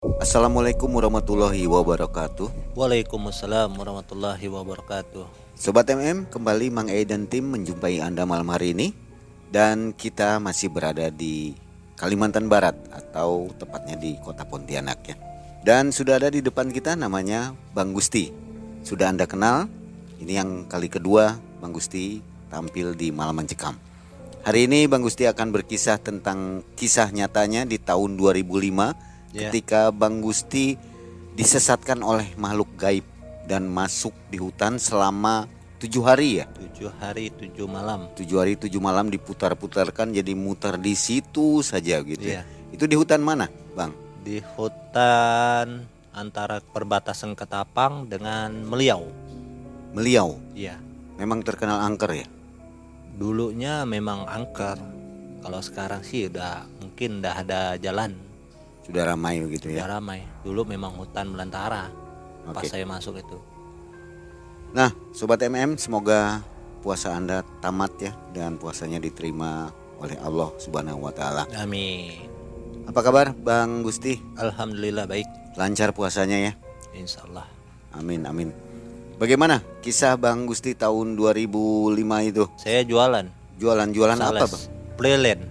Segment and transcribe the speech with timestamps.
[0.00, 2.72] Assalamualaikum warahmatullahi wabarakatuh.
[2.72, 5.28] Waalaikumsalam warahmatullahi wabarakatuh.
[5.52, 8.96] Sobat MM, kembali Mang E dan tim menjumpai Anda malam hari ini.
[9.52, 11.52] Dan kita masih berada di
[12.00, 15.20] Kalimantan Barat Atau tepatnya di kota Pontianak ya.
[15.60, 18.32] Dan sudah ada di depan kita namanya Bang Gusti.
[18.80, 19.68] Sudah Anda kenal
[20.16, 23.76] Ini yang kali kedua Bang Gusti tampil di Malam Mencekam
[24.48, 29.48] Hari ini Bang Gusti akan berkisah tentang kisah nyatanya di tahun 2005 Ya.
[29.48, 30.74] ketika Bang Gusti
[31.38, 33.06] disesatkan oleh makhluk gaib
[33.46, 35.46] dan masuk di hutan selama
[35.78, 36.46] tujuh hari ya?
[36.50, 38.10] Tujuh hari tujuh malam.
[38.18, 42.42] Tujuh hari tujuh malam diputar-putarkan jadi muter di situ saja gitu ya.
[42.42, 42.58] Iya.
[42.70, 43.90] itu di hutan mana Bang?
[44.22, 49.06] Di hutan antara perbatasan Ketapang dengan Meliau.
[49.90, 50.38] Meliau.
[50.54, 50.90] Iya
[51.20, 52.26] memang terkenal angker ya?
[53.20, 54.80] Dulunya memang angker.
[55.44, 58.16] Kalau sekarang sih udah mungkin udah ada jalan
[58.90, 61.86] sudah ramai begitu ya ramai Dulu memang hutan belantara
[62.50, 62.74] Pas Oke.
[62.74, 63.38] saya masuk itu
[64.74, 66.42] nah sobat MM semoga
[66.82, 69.70] puasa anda tamat ya dan puasanya diterima
[70.02, 72.26] oleh Allah Subhanahu Wa Taala Amin
[72.90, 76.52] apa kabar Bang Gusti Alhamdulillah baik lancar puasanya ya
[76.90, 77.46] Insya Allah
[77.94, 78.50] Amin amin.
[79.18, 82.46] Bagaimana kisah Bang Gusti tahun 2005 itu?
[82.56, 83.26] Saya jualan
[83.60, 84.50] Jualan-jualan apa, Sales.
[84.50, 84.64] Bang?
[84.96, 85.44] Freelance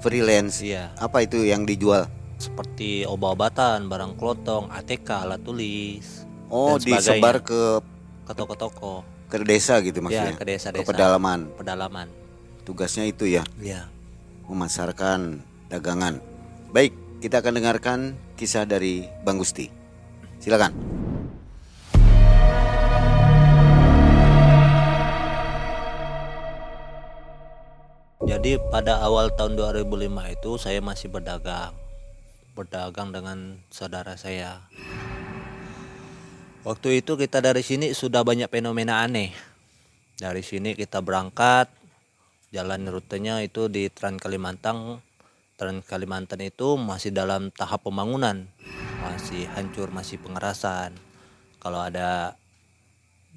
[0.00, 0.56] Freelance.
[0.64, 2.08] Iya Apa itu yang dijual?
[2.38, 7.84] Seperti obat-obatan, barang kelotong, ATK, alat tulis, Oh, Dan disebar ke
[8.24, 10.34] ke toko-toko, ke desa gitu ya maksudnya.
[10.40, 11.52] ke desa-desa, Ke pedalaman.
[11.60, 12.08] pedalaman.
[12.64, 13.84] Tugasnya itu ya, Ya,
[14.48, 16.24] memasarkan dagangan.
[16.72, 17.98] Baik, kita akan dengarkan
[18.40, 19.68] kisah dari Bang Gusti.
[20.40, 20.72] Silakan.
[28.28, 31.72] jadi pada awal tahun 2005 itu saya masih berdagang,
[32.58, 34.66] berdagang dengan saudara saya.
[36.66, 39.30] Waktu itu kita dari sini sudah banyak fenomena aneh.
[40.18, 41.70] Dari sini kita berangkat,
[42.50, 44.98] jalan rutenya itu di Trans Kalimantan.
[45.54, 48.50] Trans Kalimantan itu masih dalam tahap pembangunan,
[49.06, 50.98] masih hancur, masih pengerasan.
[51.62, 52.34] Kalau ada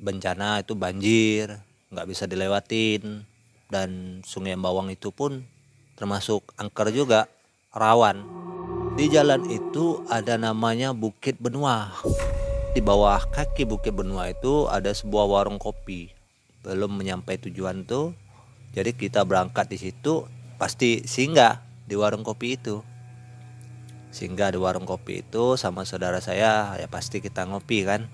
[0.01, 1.61] bencana itu banjir,
[1.93, 3.29] nggak bisa dilewatin.
[3.71, 5.45] Dan Sungai Bawang itu pun
[5.95, 7.29] termasuk angker juga,
[7.71, 8.25] rawan.
[8.91, 11.95] Di jalan itu ada namanya Bukit Benua.
[12.75, 16.11] Di bawah kaki Bukit Benua itu ada sebuah warung kopi.
[16.59, 18.11] Belum menyampai tujuan tuh,
[18.75, 20.27] jadi kita berangkat di situ
[20.59, 22.83] pasti singgah di warung kopi itu.
[24.11, 28.11] Singgah di warung kopi itu sama saudara saya ya pasti kita ngopi kan.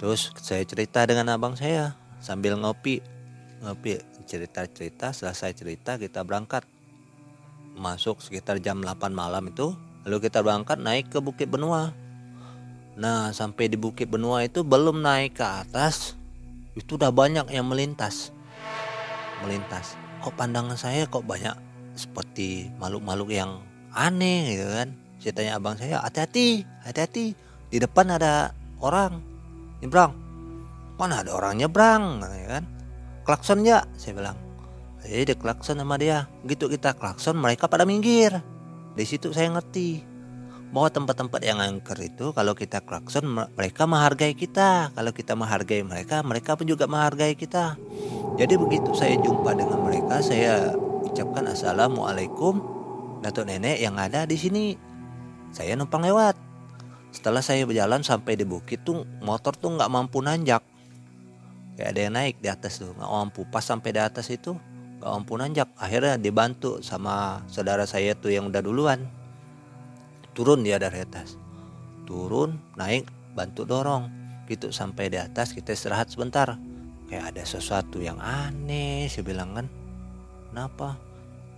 [0.00, 3.04] Terus saya cerita dengan abang saya sambil ngopi
[3.60, 6.64] ngopi cerita-cerita selesai cerita kita berangkat
[7.78, 9.72] masuk sekitar jam 8 malam itu
[10.02, 11.94] lalu kita berangkat naik ke Bukit Benua.
[12.98, 16.18] Nah sampai di Bukit Benua itu belum naik ke atas
[16.74, 18.34] itu udah banyak yang melintas.
[19.46, 19.94] Melintas.
[20.18, 21.54] Kok pandangan saya kok banyak
[21.94, 23.62] seperti makhluk-makhluk yang
[23.94, 24.88] aneh gitu kan?
[25.18, 27.34] Saya tanya abang saya hati-hati hati-hati
[27.70, 28.50] di depan ada
[28.82, 29.22] orang
[29.82, 30.14] nyebrang.
[30.98, 32.22] Mana ada orang nyebrang?
[32.22, 32.64] ya kan.
[33.22, 34.47] Klakson ya saya bilang
[35.06, 36.26] eh dia klakson sama dia.
[36.46, 38.42] Gitu kita klakson mereka pada minggir.
[38.98, 40.02] Di situ saya ngerti
[40.68, 44.90] bahwa tempat-tempat yang angker itu kalau kita klakson me- mereka menghargai kita.
[44.92, 47.78] Kalau kita menghargai mereka mereka pun juga menghargai kita.
[48.38, 52.60] Jadi begitu saya jumpa dengan mereka saya ucapkan assalamualaikum
[53.24, 54.66] datuk nenek yang ada di sini.
[55.50, 56.36] Saya numpang lewat.
[57.08, 60.60] Setelah saya berjalan sampai di bukit tuh motor tuh nggak mampu nanjak.
[61.74, 63.48] Kayak ada yang naik di atas tuh nggak mampu.
[63.48, 64.52] Pas sampai di atas itu
[64.98, 65.38] nggak mampu
[65.78, 69.06] akhirnya dibantu sama saudara saya tuh yang udah duluan.
[70.34, 71.38] Turun dia dari atas.
[72.06, 74.10] Turun naik bantu dorong.
[74.50, 76.58] Gitu sampai di atas kita istirahat sebentar.
[77.06, 79.66] Kayak ada sesuatu yang aneh saya bilang kan.
[80.50, 80.98] Kenapa?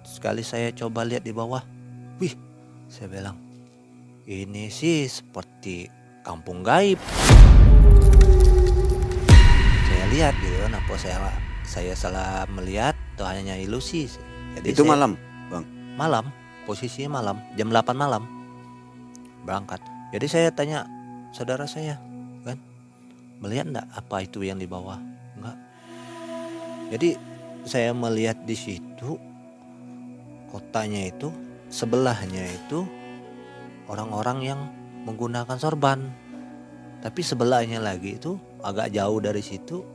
[0.04, 1.64] Sekali saya coba lihat di bawah.
[2.20, 2.36] Wih
[2.90, 3.36] saya bilang
[4.28, 5.88] ini sih seperti
[6.20, 7.00] kampung gaib.
[9.88, 11.16] Saya lihat gitu kan apa saya
[11.64, 14.08] saya salah melihat atau hanya ilusi
[14.56, 15.12] jadi itu saya- malam,
[15.52, 15.64] Bang.
[16.00, 16.24] malam.
[16.64, 17.36] Posisinya malam.
[17.58, 18.22] Jam 8 malam.
[19.44, 19.82] Berangkat.
[20.16, 20.88] Jadi saya tanya
[21.30, 22.00] saudara saya
[22.42, 22.56] kan?
[23.44, 24.98] Melihat enggak apa itu yang di bawah?
[25.36, 25.56] Enggak
[26.90, 27.14] jadi
[27.62, 29.14] saya melihat di situ
[30.50, 31.30] kotanya itu
[31.70, 32.82] sebelahnya itu
[33.86, 34.60] orang-orang yang
[35.06, 36.10] menggunakan sorban.
[37.00, 39.86] Tapi sebelahnya lagi itu agak jauh dari situ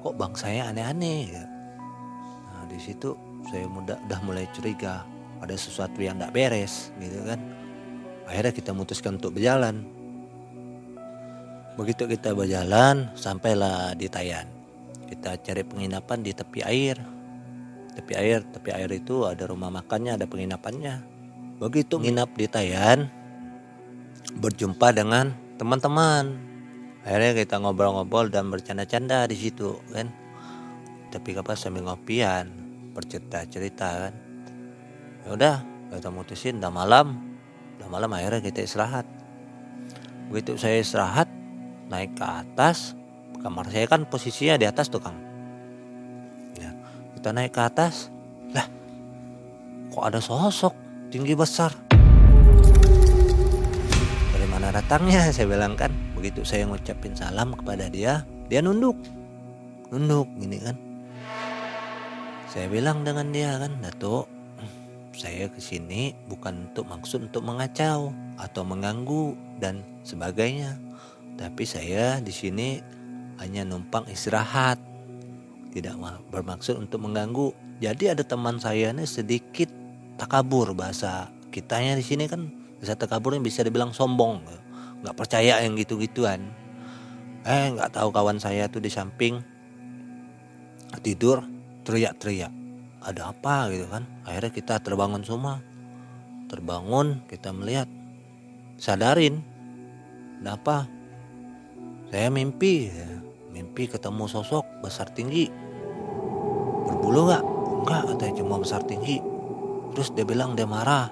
[0.00, 1.55] kok bang saya aneh-aneh.
[2.66, 3.14] Nah di situ
[3.46, 5.06] saya muda, udah mulai curiga
[5.38, 7.38] ada sesuatu yang tidak beres gitu kan.
[8.26, 9.86] Akhirnya kita memutuskan untuk berjalan.
[11.78, 14.50] Begitu kita berjalan sampailah di Tayan.
[15.06, 16.98] Kita cari penginapan di tepi air.
[17.94, 21.06] Tepi air tepi air itu ada rumah makannya ada penginapannya.
[21.62, 23.06] Begitu nginap di Tayan
[24.42, 26.34] berjumpa dengan teman-teman.
[27.06, 30.25] Akhirnya kita ngobrol-ngobrol dan bercanda-canda di situ kan
[31.16, 32.52] tapi apa sambil ngopian
[32.92, 34.14] bercerita-cerita kan?
[35.24, 35.56] Ya udah
[35.96, 37.16] kita mutusin udah malam.
[37.80, 39.08] Udah malam akhirnya kita istirahat.
[40.28, 41.24] Begitu saya istirahat
[41.88, 42.92] naik ke atas
[43.40, 45.16] kamar saya kan posisinya di atas tuh kang.
[46.60, 46.76] Ya,
[47.16, 48.12] kita naik ke atas.
[48.52, 48.68] Lah
[49.88, 50.76] kok ada sosok
[51.08, 51.72] tinggi besar?
[54.36, 55.24] Dari mana datangnya?
[55.34, 58.20] Saya bilang kan begitu saya ngucapin salam kepada dia
[58.52, 59.00] dia nunduk.
[59.88, 60.85] Nunduk gini kan
[62.56, 64.32] saya bilang dengan dia kan Datuk
[65.12, 70.80] saya ke sini bukan untuk maksud untuk mengacau atau mengganggu dan sebagainya
[71.36, 72.80] tapi saya di sini
[73.36, 74.80] hanya numpang istirahat.
[75.76, 75.92] Tidak
[76.32, 77.52] bermaksud untuk mengganggu.
[77.84, 79.68] Jadi ada teman saya ini sedikit
[80.16, 82.48] takabur bahasa kitanya di sini kan
[82.80, 84.40] bahasa takaburnya bisa dibilang sombong,
[85.04, 86.48] nggak percaya yang gitu-gituan.
[87.44, 89.44] Eh nggak tahu kawan saya tuh di samping
[91.04, 91.44] tidur
[91.86, 92.50] teriak-teriak.
[93.06, 94.02] Ada apa gitu kan?
[94.26, 95.62] Akhirnya kita terbangun semua.
[96.50, 97.86] Terbangun kita melihat
[98.82, 99.38] sadarin.
[100.42, 100.76] Ada apa?
[102.10, 102.90] Saya mimpi,
[103.54, 105.46] mimpi ketemu sosok besar tinggi.
[106.86, 107.44] Berbulu nggak?
[107.86, 109.22] Enggak, katanya cuma besar tinggi.
[109.94, 111.10] Terus dia bilang dia marah.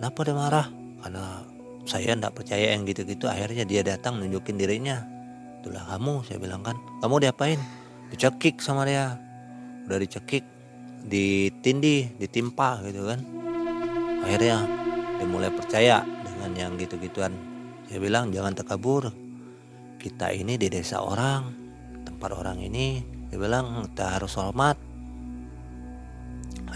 [0.00, 0.66] Kenapa dia marah?
[1.04, 1.24] Karena
[1.84, 3.28] saya tidak percaya yang gitu-gitu.
[3.28, 5.04] Akhirnya dia datang nunjukin dirinya.
[5.60, 6.76] Itulah kamu, saya bilang kan.
[7.04, 7.60] Kamu diapain?
[8.10, 9.14] Dicekik sama dia.
[9.86, 10.42] Udah dicekik,
[11.06, 13.22] ditindih, ditimpa gitu kan.
[14.26, 14.66] Akhirnya
[15.16, 17.32] dia mulai percaya dengan yang gitu-gituan.
[17.88, 19.10] Saya bilang jangan terkabur,
[19.98, 21.50] kita ini di desa orang
[22.06, 23.02] tempat orang ini.
[23.30, 24.76] Dia bilang kita harus hormat.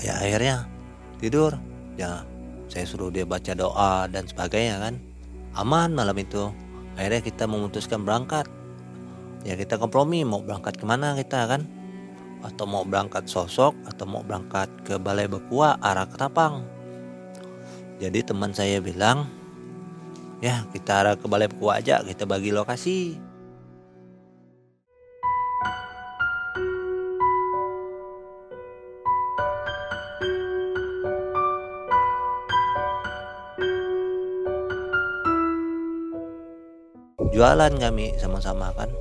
[0.02, 0.66] Ya akhirnya
[1.18, 1.54] tidur.
[1.94, 2.26] Ya
[2.66, 4.94] saya suruh dia baca doa dan sebagainya kan.
[5.54, 6.50] Aman malam itu.
[6.94, 8.46] Akhirnya kita memutuskan berangkat
[9.44, 11.62] ya kita kompromi mau berangkat ke mana kita kan
[12.44, 16.64] atau mau berangkat sosok atau mau berangkat ke balai bekua arah ketapang
[18.02, 19.30] jadi teman saya bilang
[20.44, 23.16] Ya kita arah ke Balai Pekua aja kita bagi lokasi.
[37.32, 38.92] Jualan kami sama-sama kan.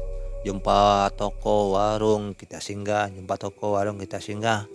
[0.43, 4.67] Jumpa toko warung kita singgah, jumpa toko warung kita singgah.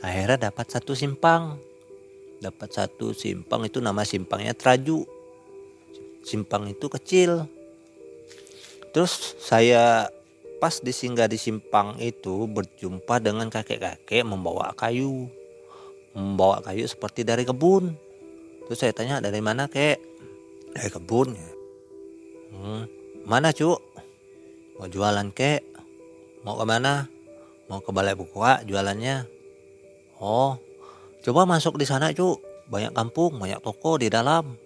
[0.00, 1.60] Akhirnya dapat satu simpang.
[2.40, 5.04] Dapat satu simpang itu nama simpangnya Traju.
[6.24, 7.44] Simpang itu kecil.
[8.96, 10.08] Terus saya
[10.56, 15.28] pas disinggah di simpang itu berjumpa dengan kakek-kakek membawa kayu.
[16.16, 17.92] Membawa kayu seperti dari kebun.
[18.66, 20.00] Terus saya tanya dari mana kek?
[20.72, 21.60] Dari kebun
[22.50, 22.82] hmm,
[23.24, 23.89] mana cuk
[24.80, 25.60] mau jualan kek?
[26.40, 27.04] Mau ke mana?
[27.68, 29.28] Mau ke balai bukua jualannya?
[30.16, 30.56] Oh
[31.20, 32.40] coba masuk di sana cuk.
[32.72, 34.56] Banyak kampung banyak toko di dalam.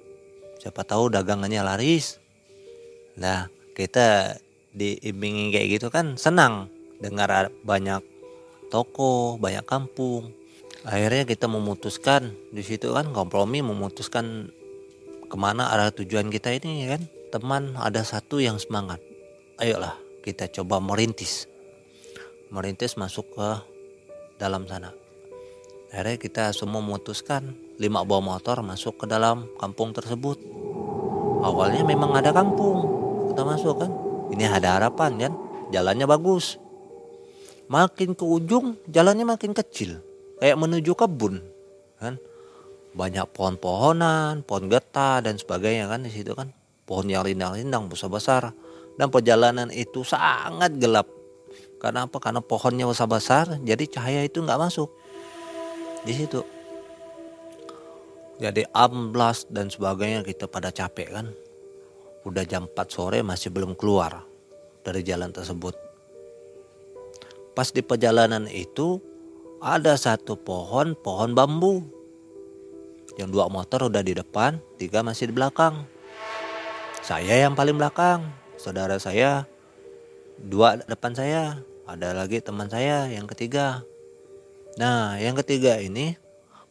[0.62, 2.22] Siapa tahu dagangannya laris.
[3.18, 4.38] Nah kita
[4.70, 6.70] diimbingin kayak gitu kan senang
[7.02, 7.98] dengar banyak
[8.70, 10.30] toko banyak kampung.
[10.86, 14.54] Akhirnya kita memutuskan di situ kan kompromi memutuskan
[15.26, 17.02] ke mana arah tujuan kita ini kan?
[17.34, 19.02] Teman ada satu yang semangat.
[19.58, 21.44] Ayolah kita coba merintis
[22.48, 23.48] merintis masuk ke
[24.40, 24.96] dalam sana
[25.92, 30.38] akhirnya kita semua memutuskan lima buah motor masuk ke dalam kampung tersebut.
[31.44, 32.86] Awalnya memang ada kampung,
[33.30, 33.90] kita masuk kan.
[34.32, 35.32] Ini ada harapan kan,
[35.74, 36.56] jalannya bagus.
[37.68, 40.00] Makin ke ujung jalannya makin kecil,
[40.38, 41.42] kayak menuju kebun
[41.98, 42.16] kan.
[42.94, 46.54] Banyak pohon-pohonan, pohon getah dan sebagainya kan di situ kan.
[46.86, 48.54] Pohon yang rindang-rindang besar-besar
[48.94, 51.10] dan perjalanan itu sangat gelap.
[51.82, 52.16] Karena apa?
[52.22, 54.88] Karena pohonnya besar-besar, jadi cahaya itu nggak masuk.
[56.06, 56.40] Di situ.
[58.40, 61.26] Jadi amblas dan sebagainya kita pada capek kan.
[62.24, 64.24] Udah jam 4 sore masih belum keluar
[64.80, 65.76] dari jalan tersebut.
[67.54, 68.98] Pas di perjalanan itu
[69.62, 71.84] ada satu pohon pohon bambu.
[73.14, 75.86] Yang dua motor udah di depan tiga masih di belakang.
[77.04, 79.44] Saya yang paling belakang saudara saya
[80.40, 83.84] dua depan saya ada lagi teman saya yang ketiga.
[84.80, 86.16] Nah yang ketiga ini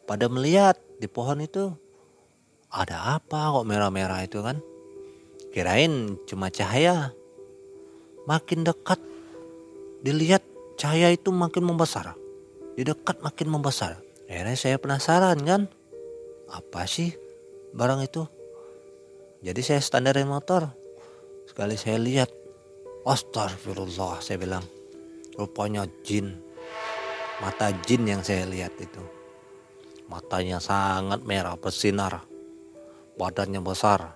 [0.02, 1.70] pada melihat di pohon itu
[2.66, 4.58] ada apa kok merah-merah itu kan?
[5.54, 7.14] Kirain cuma cahaya.
[8.26, 8.98] Makin dekat
[10.02, 10.42] dilihat
[10.74, 12.18] cahaya itu makin membesar.
[12.74, 14.02] Di dekat makin membesar.
[14.26, 15.70] Akhirnya saya penasaran kan?
[16.50, 17.14] Apa sih
[17.70, 18.26] barang itu?
[19.46, 20.83] Jadi saya standarin motor
[21.48, 22.30] sekali saya lihat
[23.04, 24.64] astagfirullah saya bilang
[25.36, 26.44] rupanya jin
[27.42, 29.02] mata jin yang saya lihat itu.
[30.06, 32.22] Matanya sangat merah bersinar
[33.16, 34.14] badannya besar.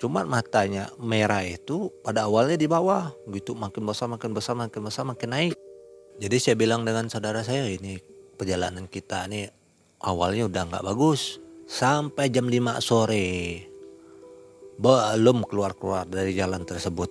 [0.00, 5.04] Cuman matanya merah itu pada awalnya di bawah, gitu makin besar, makin besar, makin besar,
[5.06, 5.54] makin naik.
[6.18, 7.98] Jadi saya bilang dengan saudara saya ini
[8.34, 9.46] perjalanan kita ini
[10.02, 13.26] awalnya udah nggak bagus sampai jam 5 sore
[14.78, 17.10] belum keluar-keluar dari jalan tersebut.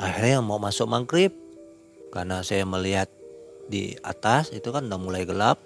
[0.00, 1.30] Akhirnya mau masuk maghrib.
[2.12, 3.08] Karena saya melihat
[3.72, 5.62] di atas itu kan udah mulai gelap.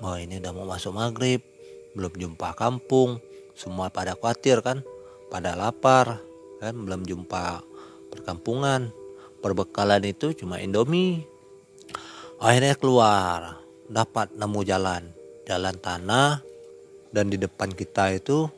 [0.00, 1.44] Oh ini udah mau masuk maghrib,
[1.92, 3.20] belum jumpa kampung.
[3.52, 4.80] Semua pada khawatir kan.
[5.28, 6.22] Pada lapar
[6.62, 6.74] kan.
[6.74, 7.60] Belum jumpa
[8.08, 8.88] perkampungan.
[9.44, 11.28] Perbekalan itu cuma indomie.
[12.40, 13.60] Akhirnya keluar.
[13.90, 15.02] Dapat nemu jalan.
[15.44, 16.40] Jalan tanah.
[17.12, 18.48] Dan di depan kita itu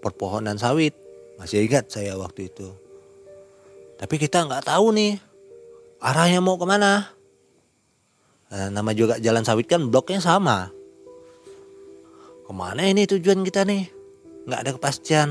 [0.00, 0.96] perpohonan sawit.
[1.36, 2.68] Masih ingat saya waktu itu.
[4.00, 5.20] Tapi kita nggak tahu nih
[6.00, 7.12] arahnya mau ke mana.
[8.50, 10.72] Nah, nama juga jalan sawit kan bloknya sama.
[12.44, 13.86] Ke mana ini tujuan kita nih?
[14.48, 15.28] Nggak ada kepastian.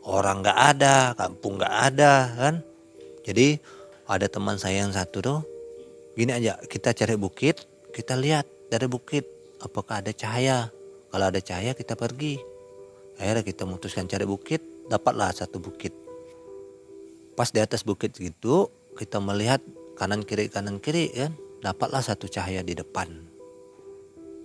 [0.00, 2.54] Orang nggak ada kampung nggak ada kan?
[3.24, 3.60] Jadi
[4.08, 5.40] ada teman saya yang satu tuh
[6.16, 7.62] gini aja kita cari bukit
[7.94, 9.26] kita lihat dari bukit
[9.60, 10.72] apakah ada cahaya.
[11.10, 12.49] Kalau ada cahaya kita pergi
[13.20, 15.92] akhirnya kita memutuskan cari bukit dapatlah satu bukit
[17.36, 19.60] pas di atas bukit gitu kita melihat
[19.94, 23.06] kanan kiri kanan kiri kan dapatlah satu cahaya di depan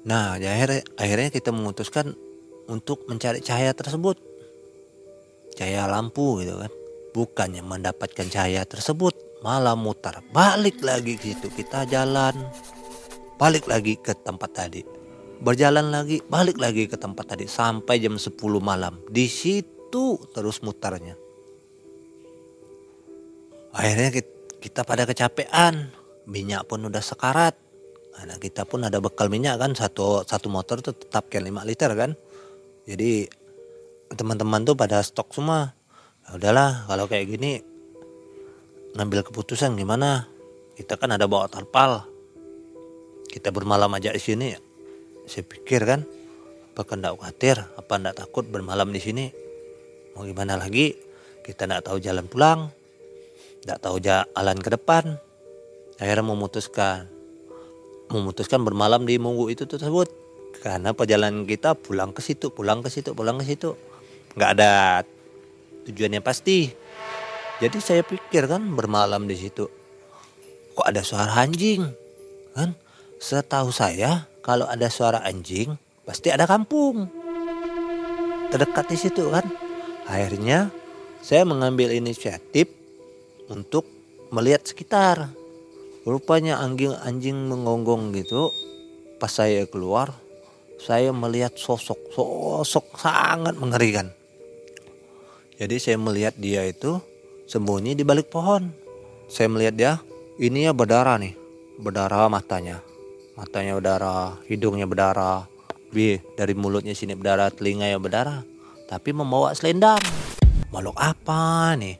[0.06, 2.14] nah akhirnya akhirnya kita memutuskan
[2.68, 4.18] untuk mencari cahaya tersebut.
[5.56, 6.72] Cahaya lampu gitu kan.
[7.16, 10.20] Bukannya mendapatkan cahaya tersebut, malah mutar.
[10.36, 12.36] Balik lagi ke situ, kita jalan.
[13.40, 14.84] Balik lagi ke tempat tadi.
[15.42, 17.50] Berjalan lagi, balik lagi ke tempat tadi.
[17.50, 19.00] Sampai jam 10 malam.
[19.12, 21.16] Di situ terus mutarnya.
[23.76, 24.10] Akhirnya
[24.64, 25.92] kita pada kecapean,
[26.30, 27.56] minyak pun udah sekarat.
[28.16, 29.76] Nah, kita pun ada bekal minyak kan.
[29.76, 32.12] Satu satu motor tuh tetap kayak 5 liter kan.
[32.88, 33.28] Jadi
[34.16, 35.76] teman-teman tuh pada stok semua.
[36.26, 37.60] Ya udahlah kalau kayak gini
[38.96, 40.32] ngambil keputusan gimana?
[40.76, 42.16] Kita kan ada bawa tarpal
[43.36, 44.56] kita bermalam aja di sini
[45.26, 46.06] saya pikir kan
[46.76, 47.58] apa ndak khawatir?
[47.80, 49.26] Apa ndak takut bermalam di sini?
[50.12, 50.92] Mau gimana lagi?
[51.40, 52.68] Kita ndak tahu jalan pulang.
[53.64, 55.16] Ndak tahu jalan ke depan.
[55.96, 57.08] Akhirnya memutuskan.
[58.12, 60.12] Memutuskan bermalam di munggu itu tersebut.
[60.60, 63.80] Karena perjalanan kita pulang ke situ pulang ke situ pulang ke situ.
[64.36, 64.72] Nggak ada
[65.88, 66.76] tujuannya pasti.
[67.64, 69.72] Jadi saya pikir kan bermalam di situ.
[70.76, 71.88] Kok ada suara anjing?
[72.52, 72.76] Kan?
[73.16, 75.74] Setahu saya kalau ada suara anjing
[76.06, 77.10] pasti ada kampung
[78.54, 79.50] terdekat di situ kan
[80.06, 80.70] akhirnya
[81.26, 82.70] saya mengambil inisiatif
[83.50, 83.90] untuk
[84.30, 85.34] melihat sekitar
[86.06, 88.54] rupanya anjing anjing mengonggong gitu
[89.18, 90.14] pas saya keluar
[90.86, 94.12] saya melihat sosok sosok sangat mengerikan.
[95.56, 97.00] Jadi saya melihat dia itu
[97.48, 98.70] sembunyi di balik pohon.
[99.32, 99.94] Saya melihat dia,
[100.38, 101.34] ini ya berdarah nih,
[101.82, 102.84] berdarah matanya,
[103.36, 105.48] matanya berdarah, hidungnya berdarah,
[105.92, 108.44] bi dari mulutnya sini berdarah, telinga yang berdarah,
[108.88, 110.02] tapi membawa selendang.
[110.74, 111.96] Makhluk apa nih?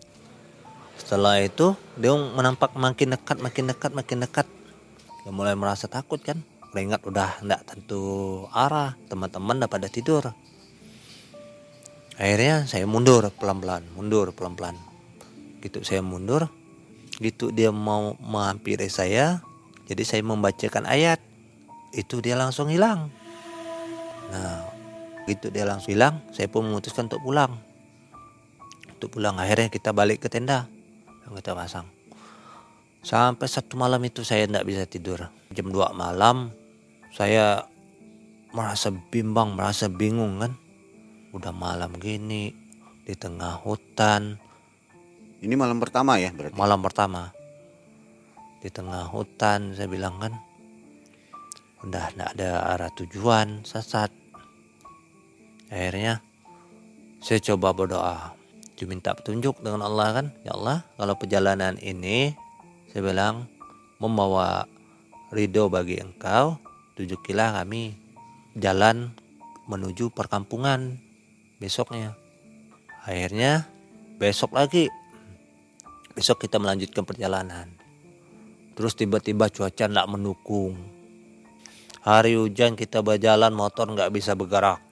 [1.00, 4.48] Setelah itu dia menampak makin dekat, makin dekat, makin dekat.
[5.24, 6.40] Dia mulai merasa takut kan
[6.82, 10.36] ingat udah ndak tentu arah teman-teman udah pada tidur
[12.20, 14.76] akhirnya saya mundur pelan-pelan mundur pelan-pelan
[15.64, 16.52] gitu saya mundur
[17.24, 19.40] gitu dia mau menghampiri saya
[19.86, 21.22] jadi saya membacakan ayat
[21.96, 23.10] itu dia langsung hilang
[24.34, 24.66] nah
[25.30, 27.54] gitu dia langsung hilang saya pun memutuskan untuk pulang
[28.98, 30.70] untuk pulang akhirnya kita balik ke tenda
[31.26, 31.86] yang kita pasang
[33.06, 36.50] sampai satu malam itu saya tidak bisa tidur jam 2 malam
[37.16, 37.64] saya
[38.56, 40.56] merasa bimbang, merasa bingung kan.
[41.36, 42.56] Udah malam gini
[43.04, 44.40] di tengah hutan.
[45.44, 46.56] Ini malam pertama ya berarti?
[46.56, 47.36] Malam pertama.
[48.66, 50.34] Di tengah hutan saya bilang kan.
[51.86, 54.10] Udah tidak ada arah tujuan, sesat.
[55.70, 56.26] Akhirnya
[57.22, 58.34] saya coba berdoa.
[58.74, 60.28] Cuma minta petunjuk dengan Allah kan.
[60.42, 62.34] Ya Allah kalau perjalanan ini
[62.90, 63.46] saya bilang
[64.02, 64.66] membawa
[65.30, 66.58] ridho bagi engkau
[66.98, 67.94] tunjukilah kami
[68.58, 69.14] jalan
[69.70, 70.98] menuju perkampungan
[71.62, 72.18] besoknya.
[73.06, 73.70] Akhirnya
[74.18, 74.90] besok lagi
[76.18, 77.85] besok kita melanjutkan perjalanan.
[78.76, 80.76] Terus tiba-tiba cuaca tidak mendukung.
[82.06, 84.84] Hari hujan kita berjalan motor nggak bisa bergerak.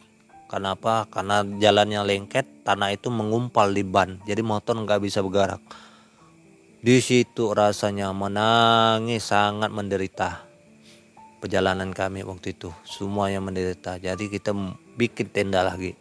[0.49, 1.05] Kenapa?
[1.09, 5.61] Karena jalannya lengket, tanah itu mengumpal di ban, jadi motor nggak bisa bergerak.
[6.83, 10.45] Di situ rasanya menangis, sangat menderita.
[11.41, 13.97] Perjalanan kami waktu itu, semuanya menderita.
[13.97, 14.53] Jadi kita
[14.95, 15.97] bikin tenda lagi.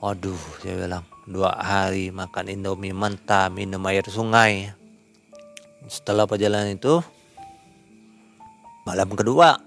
[0.00, 4.72] Waduh, saya bilang dua hari makan indomie mentah, minum air sungai.
[5.92, 7.04] Setelah perjalanan itu,
[8.84, 9.60] malam kedua,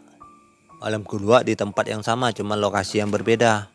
[0.81, 3.69] malam kedua di tempat yang sama, cuma lokasi yang berbeda.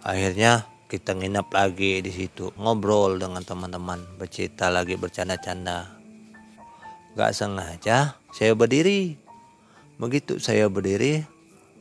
[0.00, 5.86] Akhirnya kita nginep lagi di situ ngobrol dengan teman-teman bercerita lagi bercanda-canda.
[7.14, 9.14] Gak sengaja saya berdiri.
[10.00, 11.22] Begitu saya berdiri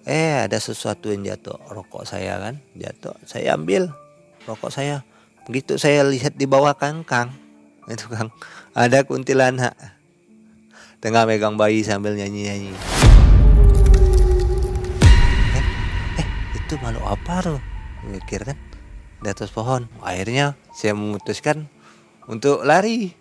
[0.06, 1.58] eh ada sesuatu yang jatuh.
[1.74, 3.18] Rokok saya kan jatuh.
[3.26, 3.90] Saya ambil
[4.46, 5.02] rokok saya.
[5.50, 7.34] Begitu saya lihat di bawah kangkang
[7.90, 8.30] itu kang
[8.78, 9.74] ada kuntilanak
[11.00, 12.76] tengah megang bayi sambil nyanyi-nyanyi.
[15.56, 15.66] Eh,
[16.20, 16.28] eh
[16.60, 17.60] itu malu apa tuh?
[18.04, 18.60] Mikir kan
[19.24, 19.88] di atas pohon.
[20.04, 21.72] Akhirnya saya memutuskan
[22.28, 23.16] untuk lari.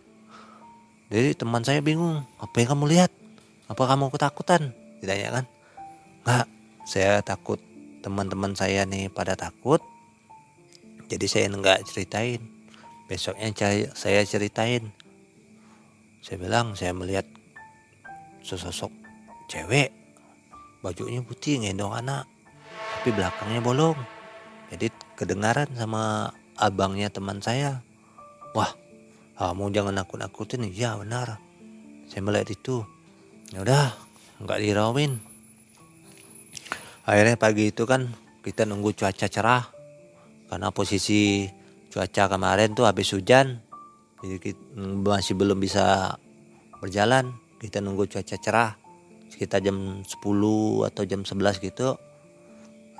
[1.09, 3.11] Jadi teman saya bingung apa yang kamu lihat?
[3.71, 4.75] Apa kamu ketakutan?
[4.99, 5.45] Ditanya kan.
[6.27, 6.47] Nggak
[6.83, 7.63] saya takut
[8.03, 9.79] teman-teman saya nih pada takut.
[11.07, 12.43] Jadi saya nggak ceritain.
[13.07, 13.55] Besoknya
[13.95, 14.91] saya ceritain.
[16.27, 17.38] Saya bilang saya melihat
[18.49, 18.89] sesosok
[19.53, 19.93] cewek.
[20.81, 22.25] Bajunya putih ngendong anak.
[22.73, 23.99] Tapi belakangnya bolong.
[24.73, 27.85] Jadi kedengaran sama abangnya teman saya.
[28.57, 28.73] Wah
[29.37, 30.65] kamu jangan nakut-nakutin.
[30.73, 31.37] Ya benar.
[32.09, 32.89] Saya melihat itu
[33.53, 33.93] ya udah
[34.41, 35.21] nggak dirawin.
[37.05, 38.09] Akhirnya pagi itu kan
[38.41, 39.65] kita nunggu cuaca cerah.
[40.49, 41.45] Karena posisi
[41.93, 43.61] cuaca kemarin tuh habis hujan.
[44.25, 44.63] Jadi kita
[45.05, 46.17] masih belum bisa
[46.83, 48.73] berjalan kita nunggu cuaca cerah
[49.29, 51.99] sekitar jam 10 atau jam 11 gitu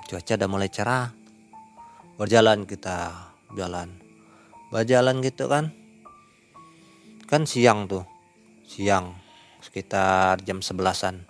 [0.09, 1.13] cuaca udah mulai cerah.
[2.17, 3.13] Berjalan kita
[3.53, 3.93] jalan
[4.73, 5.71] berjalan gitu kan.
[7.29, 8.03] Kan siang tuh
[8.65, 9.13] siang
[9.61, 11.29] sekitar jam sebelasan.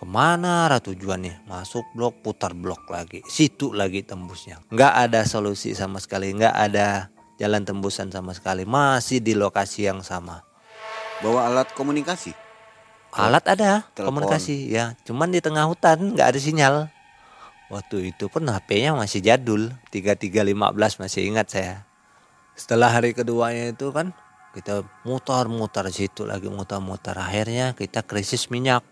[0.00, 1.44] Ke mana arah tujuannya?
[1.44, 3.20] Masuk blok putar blok lagi.
[3.28, 4.64] Situ lagi tembusnya.
[4.72, 8.64] Nggak ada solusi sama sekali nggak ada jalan tembusan sama sekali.
[8.64, 10.49] Masih di lokasi yang sama
[11.20, 12.32] bawa alat komunikasi
[13.14, 14.22] alat ada Telepon.
[14.22, 16.74] komunikasi ya cuman di tengah hutan nggak ada sinyal
[17.70, 21.86] Waktu itu pun HP-nya masih jadul, 3315 masih ingat saya.
[22.58, 24.10] Setelah hari keduanya itu kan
[24.50, 27.14] kita mutar-mutar situ lagi mutar-mutar.
[27.14, 28.82] Akhirnya kita krisis minyak.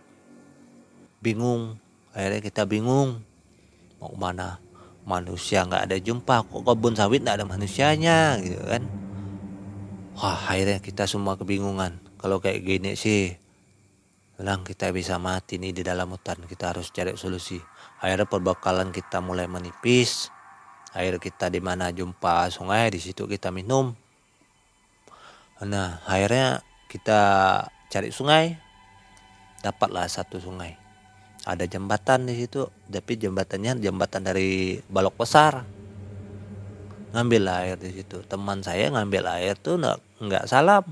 [1.19, 1.83] Bingung.
[2.15, 3.27] Akhirnya kita bingung.
[3.99, 4.63] Mau ke mana?
[5.03, 6.47] Manusia nggak ada jumpa.
[6.47, 8.87] Kok kebun sawit nggak ada manusianya gitu kan.
[10.23, 11.99] Wah akhirnya kita semua kebingungan.
[12.19, 13.31] Kalau kayak gini sih.
[14.39, 16.43] Bilang kita bisa mati nih di dalam hutan.
[16.47, 17.59] Kita harus cari solusi
[17.99, 20.31] akhirnya perbekalan kita mulai menipis
[20.95, 23.93] air kita di mana jumpa sungai di situ kita minum
[25.59, 27.21] nah akhirnya kita
[27.91, 28.55] cari sungai
[29.67, 30.79] dapatlah satu sungai
[31.43, 35.67] ada jembatan di situ tapi jembatannya jembatan dari balok besar
[37.11, 39.83] ngambil air di situ teman saya ngambil air tuh
[40.23, 40.87] nggak salam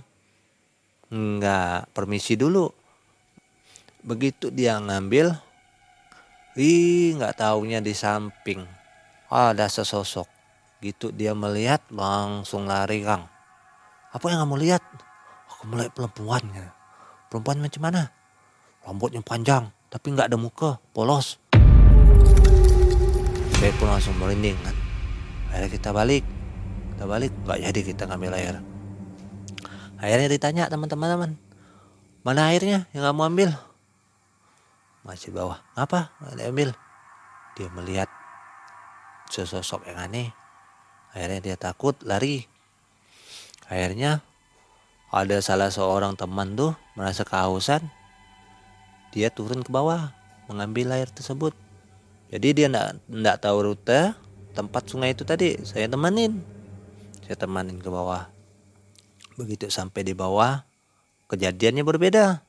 [1.12, 2.70] nggak permisi dulu
[4.06, 5.34] begitu dia ngambil
[6.56, 8.64] Ih, nggak taunya di samping
[9.28, 10.24] ada sesosok.
[10.80, 13.28] Gitu dia melihat langsung lari Kang.
[14.08, 14.80] Apa yang kamu lihat?
[15.52, 16.40] Aku melihat perempuan.
[16.56, 16.72] Ya.
[17.28, 18.08] Perempuan macam mana?
[18.88, 21.36] Rambutnya panjang, tapi nggak ada muka, polos.
[23.60, 24.76] Saya pun langsung merinding kan.
[25.52, 26.24] Akhirnya kita balik.
[26.96, 28.56] Kita balik, nggak jadi kita ngambil air.
[29.96, 31.40] Akhirnya ditanya teman-teman,
[32.20, 33.50] mana airnya yang kamu ambil?
[35.06, 35.62] masih bawah.
[35.78, 36.74] Apa diambil?
[37.54, 38.10] Dia melihat
[39.30, 40.34] sesosok yang aneh.
[41.14, 42.44] Akhirnya dia takut lari.
[43.70, 44.20] Akhirnya
[45.14, 47.86] ada salah seorang teman tuh merasa kehausan.
[49.14, 50.12] Dia turun ke bawah
[50.50, 51.54] mengambil air tersebut.
[52.28, 52.66] Jadi dia
[53.06, 54.12] ndak tahu rute
[54.52, 55.56] tempat sungai itu tadi.
[55.62, 56.42] Saya temanin.
[57.24, 58.26] Saya temanin ke bawah
[59.36, 60.64] begitu sampai di bawah
[61.28, 62.40] kejadiannya berbeda.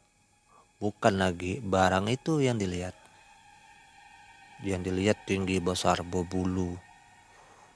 [0.79, 2.95] Bukan lagi barang itu yang dilihat.
[4.63, 6.79] Yang dilihat tinggi besar berbulu.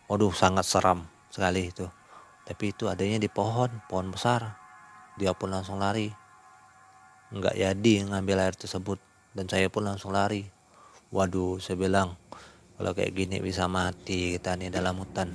[0.08, 1.86] Waduh sangat seram sekali itu.
[2.48, 4.58] Tapi itu adanya di pohon pohon besar.
[5.20, 6.10] Dia pun langsung lari.
[7.36, 8.98] Nggak jadi ngambil air tersebut.
[9.36, 10.48] Dan saya pun langsung lari.
[11.12, 12.16] Waduh saya bilang
[12.80, 15.30] kalau kayak gini bisa mati kita nih dalam hutan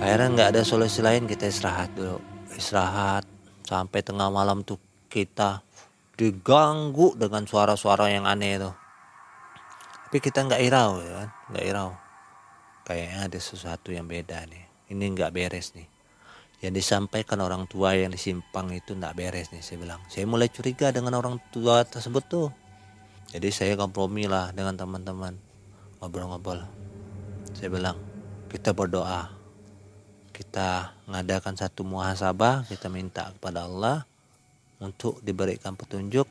[0.00, 2.20] akhirnya nggak ada solusi lain kita istirahat dulu.
[2.56, 3.24] Istirahat
[3.68, 4.80] sampai tengah malam tuh
[5.12, 5.60] kita
[6.16, 8.72] diganggu dengan suara-suara yang aneh itu.
[10.08, 11.28] Tapi kita nggak irau ya kan?
[11.52, 11.90] Nggak irau.
[12.88, 14.64] Kayaknya ada sesuatu yang beda nih.
[14.94, 15.88] Ini nggak beres nih.
[16.64, 20.00] Yang disampaikan orang tua yang disimpang itu nggak beres nih saya bilang.
[20.08, 22.48] Saya mulai curiga dengan orang tua tersebut tuh.
[23.28, 25.36] Jadi saya kompromi lah dengan teman-teman.
[26.00, 26.64] Ngobrol-ngobrol.
[27.52, 28.00] Saya bilang
[28.48, 29.35] kita berdoa
[30.36, 34.04] kita mengadakan satu muhasabah kita minta kepada Allah
[34.76, 36.28] untuk diberikan petunjuk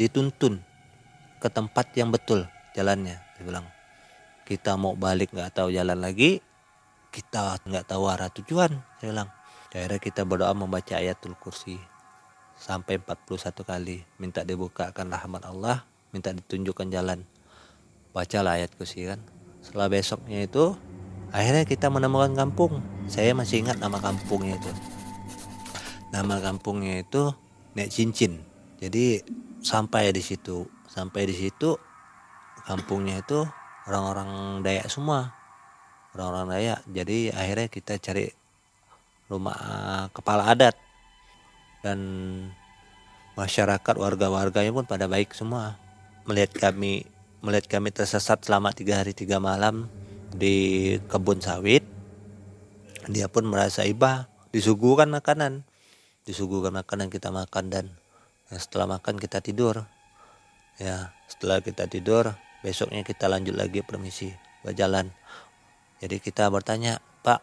[0.00, 0.64] dituntun
[1.36, 3.20] ke tempat yang betul jalannya.
[3.36, 3.68] Saya bilang
[4.48, 6.40] kita mau balik nggak tahu jalan lagi
[7.12, 8.72] kita nggak tahu arah tujuan.
[8.96, 9.28] Saya bilang
[9.68, 11.76] akhirnya kita berdoa membaca ayatul kursi
[12.56, 14.00] sampai 41 kali.
[14.16, 17.20] Minta dibukakan rahmat Allah minta ditunjukkan jalan.
[18.16, 19.20] Bacalah ayat kursi kan.
[19.60, 20.72] Setelah besoknya itu
[21.32, 22.84] akhirnya kita menemukan kampung.
[23.08, 24.70] Saya masih ingat nama kampungnya itu.
[26.12, 27.32] Nama kampungnya itu
[27.72, 28.44] Nek Cincin.
[28.78, 29.24] Jadi
[29.64, 30.68] sampai di situ.
[30.86, 31.80] Sampai di situ
[32.68, 33.48] kampungnya itu
[33.88, 35.32] orang-orang Dayak semua.
[36.12, 36.80] Orang-orang Dayak.
[36.92, 38.28] Jadi akhirnya kita cari
[39.32, 39.56] rumah
[40.12, 40.76] kepala adat.
[41.80, 41.98] Dan
[43.34, 45.80] masyarakat warga-warganya pun pada baik semua.
[46.28, 47.08] Melihat kami
[47.42, 49.90] melihat kami tersesat selama tiga hari tiga malam
[50.32, 51.92] di kebun sawit
[53.10, 54.30] dia pun merasa iba.
[54.54, 55.66] Disuguhkan makanan.
[56.22, 57.84] Disuguhkan makanan kita makan dan
[58.52, 59.88] ya, setelah makan kita tidur.
[60.78, 64.30] Ya setelah kita tidur besoknya kita lanjut lagi permisi
[64.62, 65.10] berjalan.
[65.98, 67.42] Jadi kita bertanya pak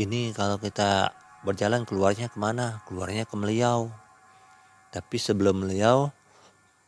[0.00, 1.12] ini kalau kita
[1.44, 2.80] berjalan keluarnya ke mana?
[2.88, 3.92] Keluarnya ke Meliau.
[4.88, 6.08] Tapi sebelum Meliau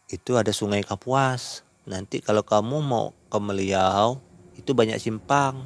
[0.09, 1.63] itu ada sungai Kapuas.
[1.85, 4.21] Nanti kalau kamu mau ke Meliau,
[4.61, 5.65] itu banyak simpang.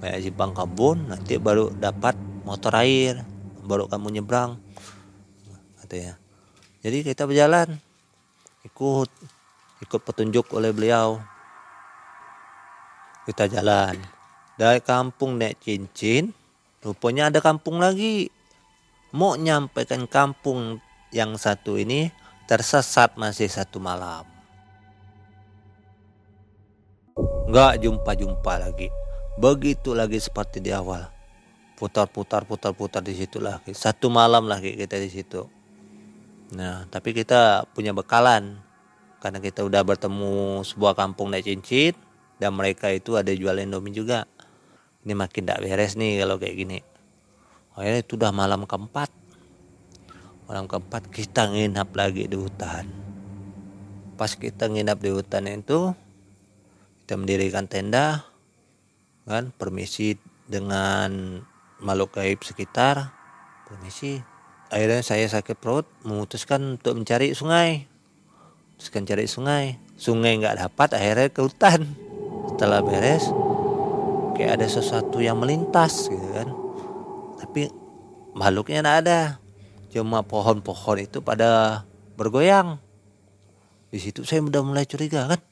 [0.00, 3.22] Banyak simpang kabun, nanti baru dapat motor air,
[3.62, 4.58] baru kamu nyebrang.
[5.78, 6.18] Katanya.
[6.82, 7.78] Jadi kita berjalan,
[8.66, 9.10] ikut,
[9.84, 11.22] ikut petunjuk oleh beliau.
[13.22, 13.94] Kita jalan.
[14.58, 16.34] Dari kampung Nek Cincin,
[16.82, 18.26] rupanya ada kampung lagi.
[19.14, 20.82] Mau nyampaikan kampung
[21.14, 22.10] yang satu ini
[22.50, 24.31] tersesat masih satu malam.
[27.52, 28.88] Nggak jumpa-jumpa lagi.
[29.36, 31.04] Begitu lagi seperti di awal.
[31.76, 33.76] Putar-putar, putar-putar di situ lagi.
[33.76, 35.44] Satu malam lagi kita di situ.
[36.56, 38.56] Nah, tapi kita punya bekalan.
[39.20, 41.92] Karena kita udah bertemu sebuah kampung naik cincin.
[42.40, 44.24] Dan mereka itu ada jual indomie juga.
[45.04, 46.80] Ini makin tidak beres nih kalau kayak gini.
[47.76, 49.22] Akhirnya itu udah malam keempat
[50.52, 52.84] malam keempat kita nginap lagi di hutan
[54.20, 55.96] pas kita nginap di hutan itu
[57.12, 58.24] kita mendirikan tenda
[59.28, 60.16] kan permisi
[60.48, 61.44] dengan
[61.76, 63.12] makhluk gaib sekitar
[63.68, 64.24] permisi.
[64.72, 67.84] Akhirnya saya sakit perut memutuskan untuk mencari sungai.
[68.72, 69.64] Memutuskan cari sungai.
[70.00, 71.84] Sungai nggak dapat akhirnya ke hutan.
[72.48, 73.28] Setelah beres
[74.32, 76.48] kayak ada sesuatu yang melintas gitu kan.
[77.44, 77.68] Tapi
[78.32, 79.20] makhluknya nggak ada.
[79.92, 81.84] Cuma pohon-pohon itu pada
[82.16, 82.80] bergoyang.
[83.92, 85.51] Di situ saya udah mulai curiga kan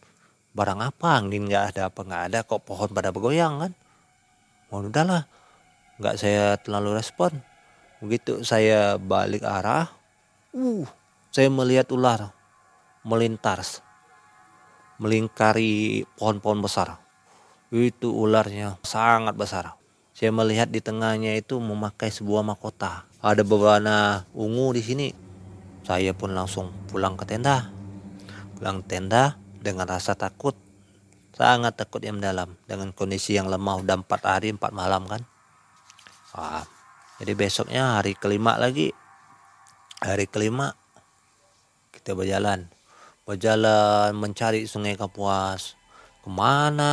[0.50, 3.72] barang apa angin nggak ada apa nggak ada kok pohon pada bergoyang kan?
[4.70, 5.26] Oh udahlah
[6.02, 7.42] nggak saya terlalu respon.
[8.02, 9.92] Begitu saya balik arah
[10.50, 10.86] uh
[11.30, 12.34] saya melihat ular
[13.06, 13.80] melintas
[15.00, 17.00] melingkari pohon-pohon besar.
[17.72, 19.80] Itu ularnya sangat besar.
[20.12, 23.08] Saya melihat di tengahnya itu memakai sebuah mahkota.
[23.24, 25.08] Ada beberapa ungu di sini.
[25.88, 27.72] Saya pun langsung pulang ke tenda.
[28.60, 30.56] Pulang tenda dengan rasa takut.
[31.36, 32.58] Sangat takut yang mendalam.
[32.64, 35.22] Dengan kondisi yang lemah udah empat hari empat malam kan.
[36.34, 36.64] Wah,
[37.22, 38.90] jadi besoknya hari kelima lagi.
[40.02, 40.74] Hari kelima
[41.92, 42.66] kita berjalan.
[43.28, 45.78] Berjalan mencari sungai Kapuas.
[46.20, 46.92] Ke mana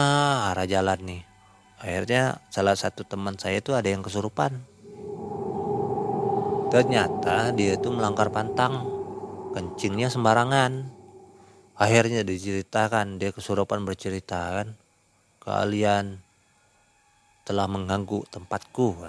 [0.54, 1.24] arah jalan nih.
[1.82, 4.78] Akhirnya salah satu teman saya itu ada yang kesurupan
[6.68, 8.84] Ternyata dia itu melanggar pantang,
[9.56, 10.97] kencingnya sembarangan.
[11.78, 14.74] Akhirnya diceritakan, dia kesurupan bercerita kan,
[15.38, 16.18] kalian
[17.46, 19.06] telah mengganggu tempatku.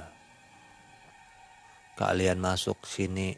[1.97, 3.33] Kalian masuk sini,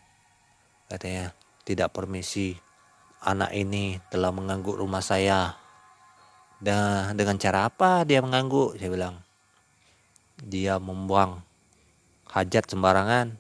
[0.90, 1.30] katanya
[1.62, 2.58] tidak permisi.
[3.22, 5.54] Anak ini telah mengganggu rumah saya.
[6.58, 8.76] Dan dengan cara apa dia mengganggu?
[8.76, 9.16] Saya bilang,
[10.42, 11.40] dia membuang
[12.30, 13.34] hajat sembarangan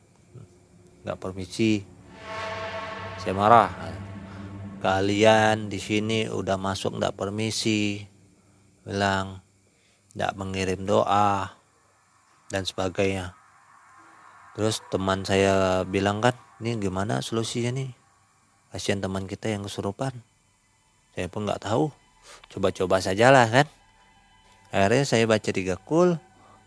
[1.00, 1.80] nggak permisi
[3.16, 3.70] saya marah
[4.80, 8.00] kalian di sini udah masuk nggak permisi.
[8.82, 9.44] Bilang
[10.10, 11.54] tidak mengirim doa
[12.48, 13.36] dan sebagainya.
[14.56, 17.92] Terus teman saya bilang kan ini gimana solusinya nih?
[18.74, 20.16] Kasihan teman kita yang kesurupan.
[21.14, 21.92] Saya pun nggak tahu.
[22.50, 23.66] Coba-coba sajalah kan?
[24.70, 26.18] Akhirnya saya baca tiga kul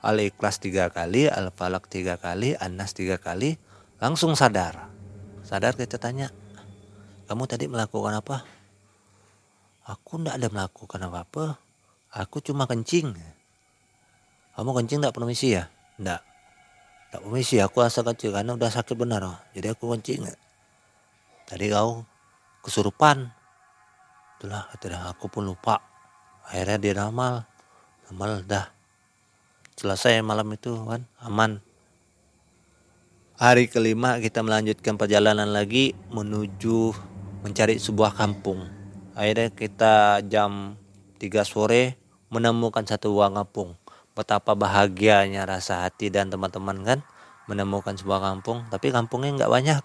[0.04, 3.56] al ikhlas tiga kali al falak tiga kali anas tiga kali
[4.04, 4.92] langsung sadar.
[5.48, 6.32] Sadar kita tanya
[7.30, 8.44] kamu tadi melakukan apa?
[9.84, 11.60] Aku ndak ada melakukan apa-apa.
[12.14, 13.16] Aku cuma kencing.
[14.54, 15.68] Kamu kencing tidak permisi ya?
[15.98, 16.34] Tidak
[17.14, 17.62] tidak permisi.
[17.62, 19.46] Aku asal kecil karena udah sakit benar.
[19.54, 20.26] Jadi aku kencing
[21.46, 22.02] tadi kau
[22.66, 23.30] kesurupan.
[24.42, 25.78] Itulah kata aku pun lupa.
[26.50, 27.46] Akhirnya dia ramal.
[28.10, 28.66] Ramal dah.
[29.78, 31.06] Selesai malam itu kan?
[31.22, 31.62] Aman.
[33.38, 36.98] Hari kelima kita melanjutkan perjalanan lagi menuju
[37.44, 38.64] mencari sebuah kampung.
[39.14, 40.80] Akhirnya kita jam
[41.20, 42.00] 3 sore
[42.32, 43.76] menemukan satu buah kampung.
[44.16, 47.00] Betapa bahagianya rasa hati dan teman-teman kan?
[47.52, 49.84] Menemukan sebuah kampung tapi kampungnya nggak banyak.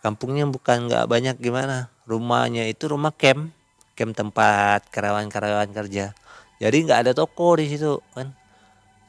[0.00, 1.92] Kampungnya bukan nggak banyak gimana?
[2.08, 3.52] Rumahnya itu rumah camp
[3.92, 6.16] camp tempat karyawan-karyawan kerja.
[6.56, 8.32] Jadi nggak ada toko di situ kan?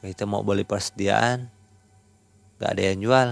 [0.04, 1.48] Kita mau beli persediaan
[2.60, 3.28] nggak ada yang jual.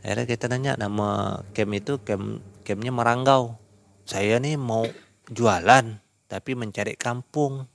[0.00, 3.58] Akhirnya kita nanya nama camp itu camp campnya Meranggau
[4.06, 4.86] saya nih mau
[5.26, 5.98] jualan
[6.30, 7.66] tapi mencari kampung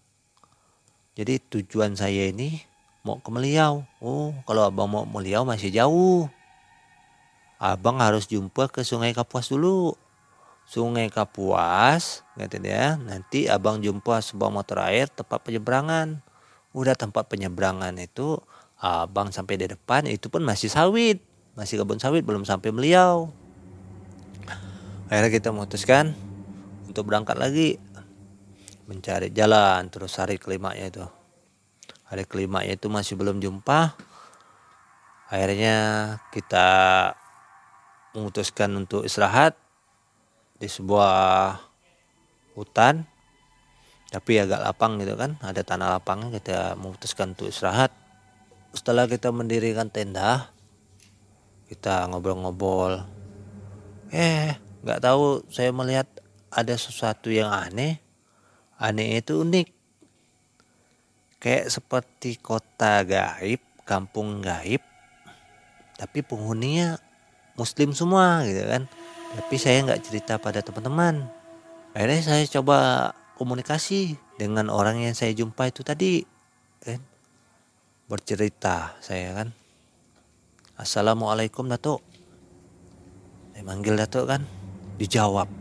[1.16, 3.86] jadi tujuan saya ini mau ke Meliau.
[4.02, 6.26] Oh, kalau abang mau Meliau masih jauh.
[7.62, 9.94] Abang harus jumpa ke Sungai Kapuas dulu.
[10.66, 16.20] Sungai Kapuas, dia, nanti abang jumpa sebuah motor air tempat penyeberangan.
[16.74, 18.42] Udah tempat penyeberangan itu,
[18.82, 21.22] abang sampai di depan itu pun masih sawit,
[21.54, 23.30] masih kebun sawit, belum sampai Meliau.
[25.06, 26.18] Akhirnya kita memutuskan
[26.90, 27.78] untuk berangkat lagi.
[28.90, 31.06] Mencari jalan terus hari kelimanya itu.
[32.10, 33.94] Hari kelima itu masih belum jumpa.
[35.30, 35.78] Akhirnya
[36.34, 36.68] kita
[38.18, 39.54] memutuskan untuk istirahat
[40.58, 41.58] di sebuah
[42.58, 43.06] hutan
[44.10, 45.38] tapi agak lapang gitu kan.
[45.42, 47.94] Ada tanah lapangnya kita memutuskan untuk istirahat.
[48.74, 50.50] Setelah kita mendirikan tenda
[51.70, 53.06] kita ngobrol-ngobrol.
[54.10, 56.06] Eh nggak tahu saya melihat
[56.54, 57.98] ada sesuatu yang aneh.
[58.78, 59.68] Aneh itu unik.
[61.42, 64.82] Kayak seperti kota gaib kampung gaib
[65.96, 67.00] tapi penghuninya
[67.56, 68.86] muslim semua gitu kan.
[69.36, 71.28] Tapi saya nggak cerita pada teman-teman.
[71.98, 76.24] Akhirnya saya coba komunikasi dengan orang yang saya jumpa itu tadi
[76.84, 77.02] kan.
[78.06, 79.50] Bercerita saya kan.
[80.78, 82.04] Assalamualaikum datuk.
[83.56, 84.44] Saya manggil datuk kan
[84.96, 85.52] dijawab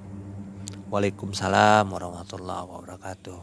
[0.94, 3.42] Waalaikumsalam warahmatullahi wabarakatuh.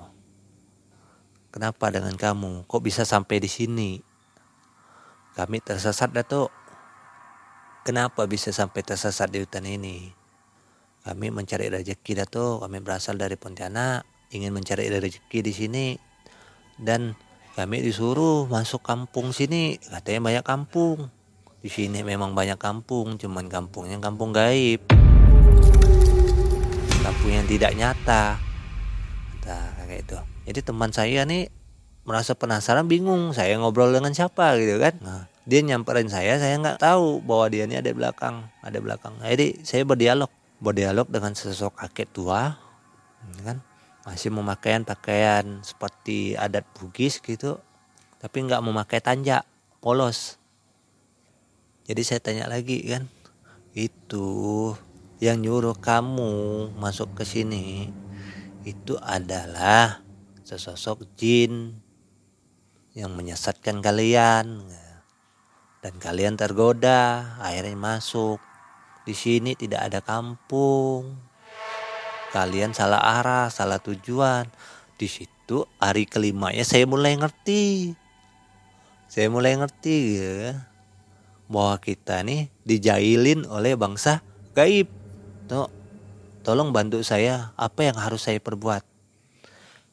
[1.51, 2.63] Kenapa dengan kamu?
[2.63, 3.99] Kok bisa sampai di sini?
[5.36, 6.47] Kami tersesat Datuk.
[7.84, 10.15] Kenapa bisa sampai tersesat di hutan ini?
[11.04, 12.63] Kami mencari rezeki Datuk.
[12.63, 15.88] Kami berasal dari Pontianak, ingin mencari rezeki di sini.
[16.80, 17.19] Dan
[17.60, 19.75] kami disuruh masuk kampung sini.
[19.75, 21.12] Katanya banyak kampung.
[21.60, 25.11] Di sini memang banyak kampung, cuman kampungnya kampung gaib
[27.21, 28.41] lampu yang tidak nyata.
[29.45, 30.17] Nah, kayak itu.
[30.49, 31.53] Jadi teman saya nih
[32.01, 34.57] merasa penasaran bingung saya ngobrol dengan siapa?
[34.57, 34.97] Gitu kan.
[35.05, 39.21] Nah, dia nyamperin saya saya nggak tahu bahwa dia ini ada belakang ada belakang.
[39.21, 42.57] Nah, jadi saya berdialog berdialog dengan sosok kakek tua
[43.29, 43.62] gitu kan.
[44.01, 47.62] Masih memakai pakaian seperti adat Bugis gitu
[48.17, 49.45] tapi nggak memakai tanjak
[49.77, 50.41] polos.
[51.86, 53.05] Jadi saya tanya lagi kan
[53.77, 54.73] itu
[55.21, 57.93] yang nyuruh kamu masuk ke sini
[58.65, 60.01] itu adalah
[60.41, 61.77] sesosok jin
[62.97, 64.65] yang menyesatkan kalian.
[65.81, 68.41] Dan kalian tergoda akhirnya masuk.
[69.05, 71.21] Di sini tidak ada kampung.
[72.34, 74.49] Kalian salah arah salah tujuan.
[74.97, 77.93] Di situ hari kelimanya saya mulai ngerti.
[79.05, 80.65] Saya mulai ngerti ya.
[81.45, 85.00] Bahwa kita nih dijailin oleh bangsa gaib
[85.51, 85.67] Tok,
[86.47, 88.87] tolong bantu saya apa yang harus saya perbuat.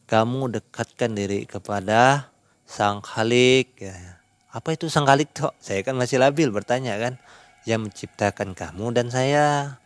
[0.06, 2.30] Kamu dekatkan diri kepada
[2.62, 3.74] Sang Khalik.
[3.74, 4.22] Ya.
[4.54, 5.58] Apa itu Sang Khalik Tok?
[5.58, 7.18] Saya kan masih labil bertanya kan.
[7.66, 9.82] Yang menciptakan kamu dan saya.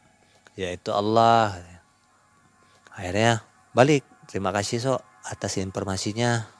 [0.60, 1.56] Yaitu Allah.
[2.92, 3.40] Akhirnya
[3.72, 4.04] balik.
[4.28, 6.52] Terima kasih Sok atas informasinya.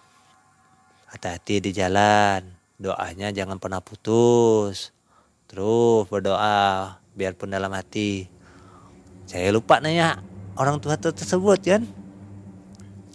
[1.12, 2.48] Hati-hati di jalan.
[2.80, 4.96] Doanya jangan pernah putus.
[5.52, 8.31] Terus berdoa biarpun dalam hati
[9.32, 10.20] saya lupa nanya
[10.60, 11.88] orang tua tersebut kan?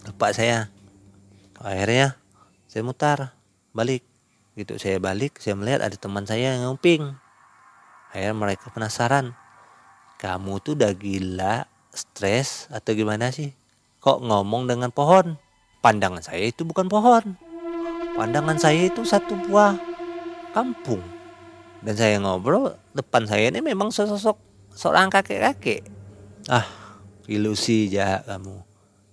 [0.01, 0.73] Lupa saya.
[1.61, 2.17] Akhirnya
[2.65, 3.37] saya mutar
[3.69, 4.01] balik.
[4.57, 7.13] Gitu saya balik saya melihat ada teman saya yang nguping.
[8.09, 9.37] Akhirnya mereka penasaran.
[10.17, 13.53] Kamu tuh udah gila stres atau gimana sih?
[14.01, 15.37] Kok ngomong dengan pohon?
[15.85, 17.37] Pandangan saya itu bukan pohon.
[18.17, 19.77] Pandangan saya itu satu buah
[20.49, 21.05] kampung.
[21.85, 24.41] Dan saya ngobrol depan saya ini memang sosok
[24.73, 25.96] seorang kakek-kakek
[26.47, 26.67] ah
[27.27, 28.63] ilusi jahat kamu.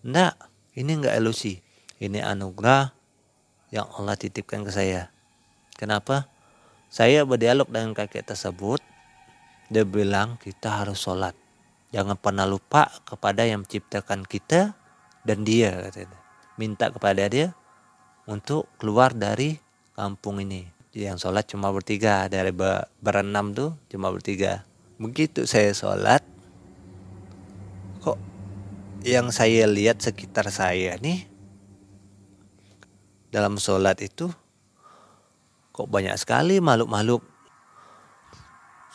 [0.07, 0.35] Enggak
[0.79, 1.61] ini enggak ilusi.
[1.99, 2.95] Ini anugerah
[3.75, 5.11] yang Allah titipkan ke saya.
[5.75, 6.31] Kenapa?
[6.91, 8.79] Saya berdialog dengan kakek tersebut.
[9.67, 11.35] Dia bilang kita harus sholat.
[11.91, 14.75] Jangan pernah lupa kepada yang menciptakan kita
[15.27, 16.19] dan dia katanya
[16.55, 17.55] minta kepada dia
[18.31, 19.59] untuk keluar dari
[19.99, 20.71] kampung ini.
[20.95, 22.31] Yang sholat cuma bertiga.
[22.31, 22.55] Dari
[23.03, 24.63] berenam tuh cuma bertiga.
[24.99, 26.34] Begitu saya sholat
[29.05, 31.29] yang saya lihat sekitar saya nih
[33.29, 34.33] dalam sholat itu
[35.77, 37.21] kok banyak sekali makhluk-makhluk.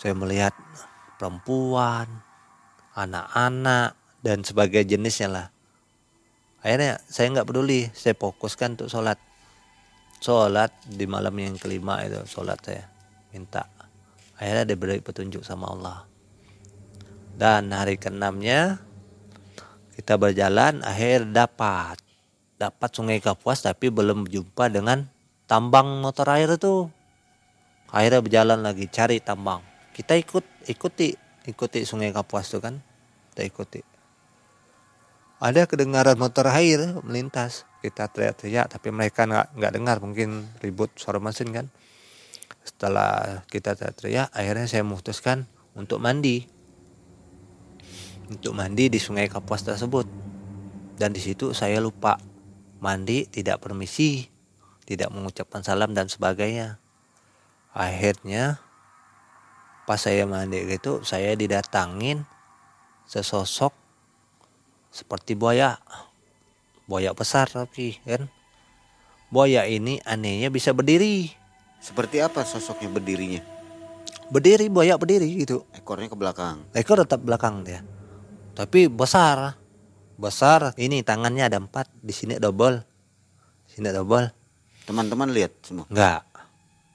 [0.02, 0.56] Saya melihat
[1.22, 2.26] perempuan
[2.98, 3.93] anak-anak
[4.26, 5.48] dan sebagai jenisnya lah.
[6.65, 7.93] Akhirnya saya nggak peduli.
[7.93, 9.19] Saya fokuskan untuk sholat.
[10.24, 12.89] Sholat di malam yang kelima itu sholat saya
[13.30, 13.69] minta.
[14.39, 16.08] Akhirnya diberi petunjuk sama Allah.
[17.36, 18.88] Dan hari keenamnya
[20.10, 22.02] kita berjalan akhir dapat.
[22.58, 25.06] Dapat sungai Kapuas tapi belum jumpa dengan
[25.45, 26.89] tambang motor air itu.
[27.93, 29.62] Akhirnya berjalan lagi cari tambang.
[29.93, 31.13] Kita ikut ikuti
[31.45, 32.82] ikuti sungai Kapuas itu kan?
[33.30, 33.86] Kita ikuti.
[35.45, 37.69] Ada kedengaran motor air melintas.
[37.86, 40.02] Kita teriak-teriak tapi mereka nggak nggak dengar.
[40.02, 41.69] Mungkin ribut suara mesin kan?
[42.65, 45.45] Setelah kita teriak akhirnya saya memutuskan
[45.78, 46.50] untuk mandi
[48.30, 50.06] untuk mandi di sungai Kapuas tersebut.
[50.96, 52.22] Dan di situ saya lupa
[52.80, 54.39] mandi tidak permisi
[54.89, 56.82] tidak mengucapkan salam dan sebagainya.
[57.78, 58.58] Akhirnya
[59.86, 62.26] pas saya mandi gitu saya didatangin
[63.06, 63.70] sesosok
[64.89, 65.78] seperti buaya.
[66.89, 68.26] Buaya besar tapi kan?
[69.30, 71.30] Buaya ini anehnya bisa berdiri.
[71.78, 73.46] Seperti apa sosoknya berdirinya?
[74.34, 75.70] Berdiri buaya berdiri gitu.
[75.78, 76.65] Ekornya ke belakang.
[76.74, 77.86] Ekor tetap belakang dia
[78.56, 79.58] tapi besar.
[80.20, 82.84] Besar ini tangannya ada empat di sini double.
[83.72, 84.28] Sini double.
[84.84, 85.88] Teman-teman lihat semua?
[85.88, 86.22] Nggak.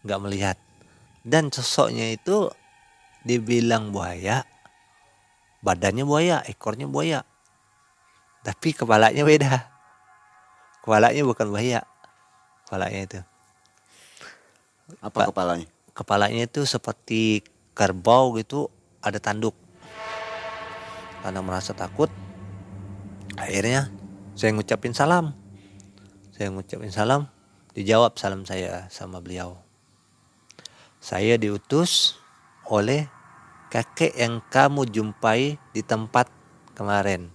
[0.04, 0.56] Nggak melihat.
[1.24, 2.52] Dan sosoknya itu
[3.24, 4.44] dibilang buaya
[5.64, 7.24] badannya buaya ekornya buaya.
[8.44, 9.72] Tapi kepalanya beda.
[10.84, 11.80] Kepalanya bukan buaya.
[12.68, 13.20] Kepalanya itu.
[15.00, 15.68] Apa pa kepalanya?
[15.96, 17.40] kepalanya itu seperti
[17.72, 18.68] kerbau gitu
[19.00, 19.56] ada tanduk
[21.24, 22.12] karena merasa takut
[23.40, 23.88] akhirnya
[24.36, 25.32] saya ngucapin salam
[26.36, 27.32] saya ngucapin salam
[27.72, 29.56] dijawab salam saya sama beliau
[31.00, 32.20] saya diutus
[32.68, 33.08] oleh
[33.72, 36.28] kakek yang kamu jumpai di tempat
[36.76, 37.32] kemarin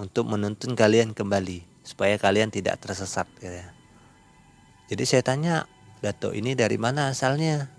[0.00, 3.74] untuk menuntun kalian kembali supaya kalian tidak tersesat ya.
[4.90, 5.54] Jadi saya tanya,
[6.02, 7.70] Dato ini dari mana asalnya?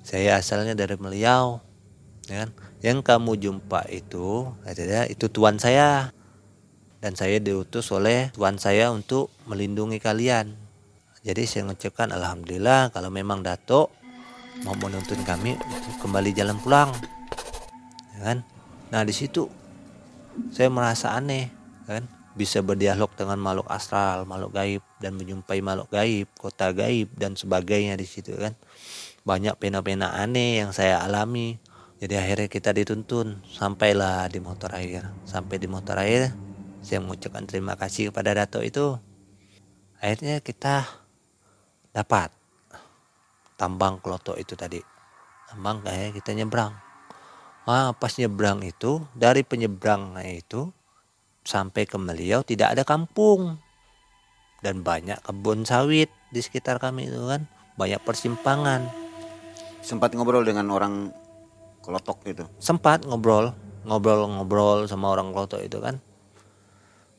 [0.00, 1.60] Saya asalnya dari Meliau.
[2.30, 2.50] Ya kan?
[2.80, 4.56] Yang kamu jumpa itu,
[5.08, 6.16] itu tuan saya.
[7.00, 10.52] Dan saya diutus oleh tuan saya untuk melindungi kalian.
[11.20, 13.92] Jadi saya mengucapkan alhamdulillah kalau memang Dato
[14.64, 15.56] mau menuntun kami
[16.00, 16.92] kembali jalan pulang.
[18.16, 18.38] Ya kan?
[18.92, 19.48] Nah di situ
[20.52, 21.52] saya merasa aneh
[21.84, 22.08] kan?
[22.32, 28.00] Bisa berdialog dengan makhluk astral makhluk gaib dan menjumpai makhluk gaib kota gaib dan sebagainya
[28.00, 28.56] di situ kan?
[29.24, 31.60] Banyak pena-pena aneh yang saya alami
[32.00, 36.32] jadi akhirnya kita dituntun sampailah di motor air sampai di motor air
[36.80, 38.96] saya mengucapkan terima kasih kepada Dato itu.
[40.00, 40.88] Akhirnya kita
[41.92, 42.32] dapat
[43.60, 44.80] tambang kelotok itu tadi.
[45.52, 46.72] Tambang kayak kita nyebrang.
[47.68, 50.72] Ah pas nyebrang itu dari penyeberangnya itu
[51.44, 53.60] sampai ke Meliau tidak ada kampung.
[54.64, 57.44] Dan banyak kebun sawit di sekitar kami itu kan.
[57.76, 58.88] Banyak persimpangan.
[59.84, 61.12] Sempat ngobrol dengan orang
[61.80, 66.00] kelotok itu sempat ngobrol ngobrol-ngobrol sama orang kelotok itu kan.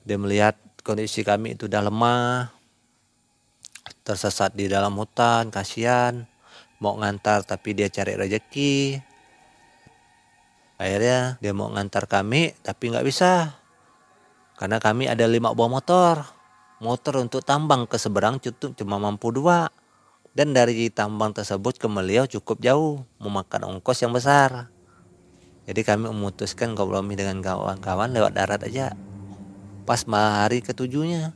[0.06, 2.50] Dia melihat kondisi kami itu udah lemah
[4.06, 6.26] tersesat di dalam hutan kasihan.
[6.82, 8.98] Mau ngantar tapi dia cari rezeki
[10.82, 13.54] akhirnya dia mau ngantar kami tapi nggak bisa.
[14.58, 16.26] Karena kami ada lima buah motor.
[16.82, 19.70] Motor untuk tambang ke seberang cuma mampu dua
[20.32, 24.72] dan dari tambang tersebut ke Meliau cukup jauh memakan ongkos yang besar.
[25.68, 28.96] Jadi kami memutuskan kompromi dengan kawan-kawan lewat darat aja.
[29.84, 31.36] Pas hari ketujuhnya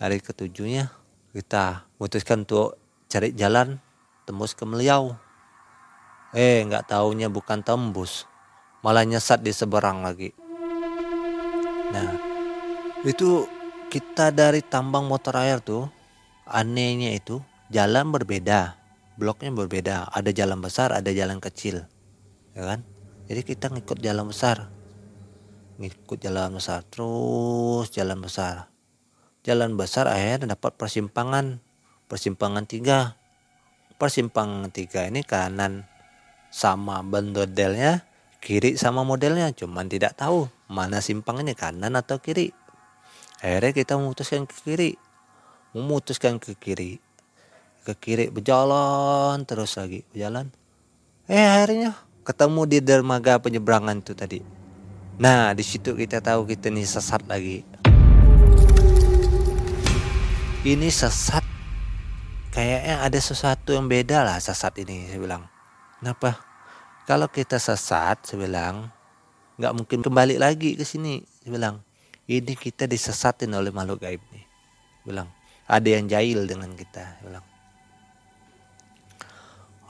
[0.00, 0.88] hari ketujuhnya
[1.36, 2.80] kita memutuskan untuk
[3.10, 3.82] cari jalan
[4.24, 5.18] tembus ke Meliau.
[6.30, 8.30] Eh nggak taunya bukan tembus
[8.80, 10.30] malah nyesat di seberang lagi.
[11.90, 12.16] Nah
[13.02, 13.44] itu
[13.90, 15.90] kita dari tambang motor air tuh
[16.46, 18.80] anehnya itu jalan berbeda
[19.20, 20.08] bloknya berbeda.
[20.08, 21.84] Ada jalan besar ada jalan kecil
[22.56, 22.80] ya kan?
[23.28, 24.72] Jadi kita ngikut jalan besar.
[25.76, 28.72] Ngikut jalan besar terus jalan besar.
[29.44, 31.60] Jalan besar akhirnya dapat persimpangan.
[32.08, 33.20] Persimpangan tiga.
[34.00, 35.84] Persimpangan tiga ini kanan
[36.48, 38.08] sama bendodelnya
[38.40, 39.52] kiri sama modelnya.
[39.52, 42.56] Cuman tidak tahu mana simpangnya kanan atau kiri.
[43.44, 44.90] Akhirnya kita memutuskan ke kiri.
[45.70, 46.98] Memutuskan ke kiri
[47.80, 50.52] ke kiri berjalan terus lagi berjalan.
[51.24, 54.40] Eh akhirnya ketemu di dermaga penyeberangan itu tadi.
[55.20, 57.64] Nah di situ kita tahu kita nih sesat lagi.
[60.60, 61.44] Ini sesat.
[62.50, 65.42] Kayaknya ada sesuatu yang beda lah sesat ini saya bilang.
[66.02, 66.36] Kenapa?
[67.08, 68.92] Kalau kita sesat saya bilang
[69.60, 71.76] nggak mungkin kembali lagi ke sini saya bilang.
[72.30, 74.44] Ini kita disesatin oleh makhluk gaib nih
[75.02, 75.32] bilang.
[75.66, 77.49] Ada yang jahil dengan kita bilang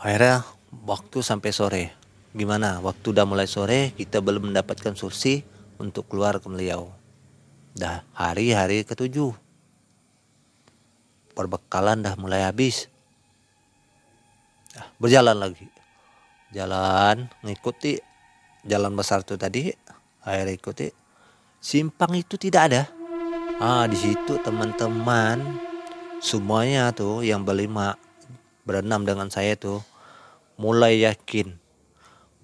[0.01, 0.49] akhirnya
[0.89, 1.85] waktu sampai sore.
[2.33, 2.81] Gimana?
[2.81, 5.45] Waktu udah mulai sore kita belum mendapatkan sursi
[5.77, 6.89] untuk keluar ke Meliau.
[7.77, 9.37] Dah hari-hari ketujuh.
[11.37, 12.89] Perbekalan dah mulai habis.
[14.75, 15.67] Nah, berjalan lagi.
[16.51, 18.03] Jalan ngikuti
[18.67, 19.71] jalan besar itu tadi
[20.25, 20.89] akhirnya ikuti.
[21.61, 22.83] Simpang itu tidak ada.
[23.61, 25.41] Ah di situ teman-teman
[26.25, 27.97] semuanya tuh yang berlima
[28.65, 29.85] berenam dengan saya tuh
[30.61, 31.57] mulai yakin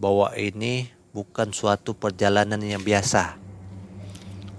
[0.00, 3.36] bahwa ini bukan suatu perjalanan yang biasa.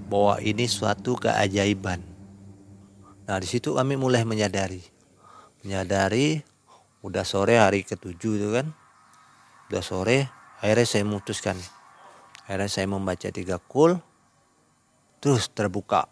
[0.08, 2.06] Bahwa ini suatu keajaiban.
[3.26, 4.86] Nah di situ kami mulai menyadari.
[5.66, 6.46] Menyadari
[7.02, 8.70] udah sore hari ketujuh itu kan?
[9.74, 10.30] Udah sore
[10.62, 11.58] akhirnya saya memutuskan.
[12.46, 13.98] Akhirnya saya membaca tiga kul
[15.18, 16.06] terus terbuka.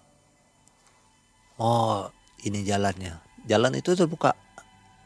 [1.61, 2.09] Oh
[2.41, 3.21] ini jalannya.
[3.45, 4.33] Jalan itu terbuka.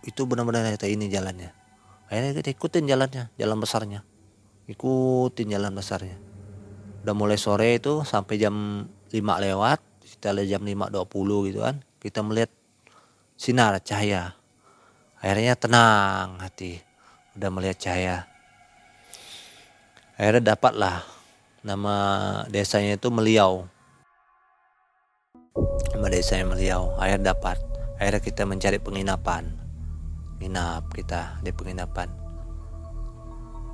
[0.01, 1.58] Itu benar-benar ini jalannya
[2.09, 4.01] akhirnya kita ikutin jalannya jalan besarnya.
[4.65, 6.17] Ikutin jalan besarnya.
[7.05, 9.79] Udah mulai sore itu sampai jam 5 lewat
[10.19, 12.51] kita lihat jam 5.20 gitu kan kita melihat
[13.39, 14.35] sinar cahaya.
[15.19, 16.79] Akhirnya tenang hati
[17.35, 18.17] udah melihat cahaya.
[20.19, 21.03] Akhirnya dapatlah
[21.63, 21.95] nama
[22.47, 23.67] desanya itu Meliau.
[25.95, 27.59] Nama desanya Meliau akhirnya dapat.
[27.99, 29.58] Akhirnya kita mencari penginapan
[30.39, 32.07] nginap kita di penginapan.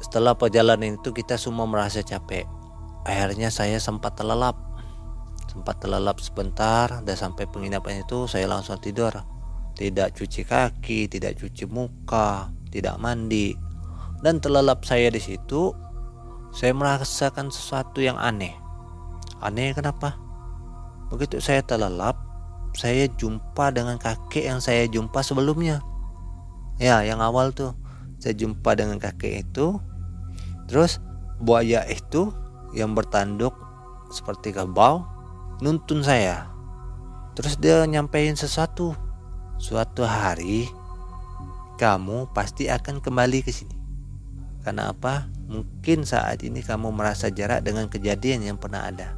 [0.01, 2.43] Setelah perjalanan itu kita semua merasa capek.
[3.05, 4.57] Akhirnya saya sempat terlelap.
[5.45, 9.13] Sempat terlelap sebentar dan sampai penginapan itu saya langsung tidur.
[9.75, 13.55] Tidak cuci kaki tidak cuci muka tidak mandi.
[14.19, 15.71] Dan terlelap saya di situ
[16.51, 18.51] saya merasakan sesuatu yang aneh.
[19.39, 20.17] Aneh kenapa?
[21.13, 22.19] Begitu saya terlelap
[22.75, 25.79] saya jumpa dengan kakek yang saya jumpa sebelumnya
[26.81, 27.73] ya yang awal tuh
[28.19, 29.77] saya jumpa dengan kakek itu.
[30.65, 30.97] Terus
[31.37, 32.33] buaya itu
[32.73, 33.53] yang bertanduk
[34.09, 35.05] seperti kerbau
[35.61, 36.49] nuntun saya.
[37.35, 38.95] Terus dia nyampein sesuatu.
[39.55, 40.67] Suatu hari
[41.79, 43.75] kamu pasti akan kembali ke sini.
[44.65, 45.29] Karena apa?
[45.45, 49.13] Mungkin saat ini kamu merasa jarak dengan kejadian yang pernah ada.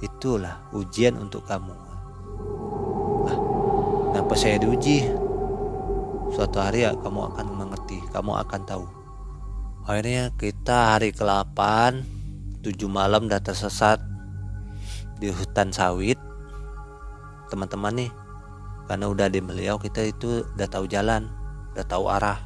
[0.00, 1.76] Itulah ujian untuk kamu.
[3.28, 3.38] Ah,
[4.10, 5.04] kenapa saya diuji
[6.30, 8.86] suatu hari ya kamu akan mengerti kamu akan tahu.
[9.86, 11.58] Akhirnya kita hari ke-8
[12.62, 13.98] tujuh malam dah tersesat
[15.18, 16.16] di hutan sawit.
[17.50, 18.10] Teman-teman nih
[18.86, 21.26] karena udah di beliau kita itu udah tahu jalan
[21.74, 22.38] udah tahu arah.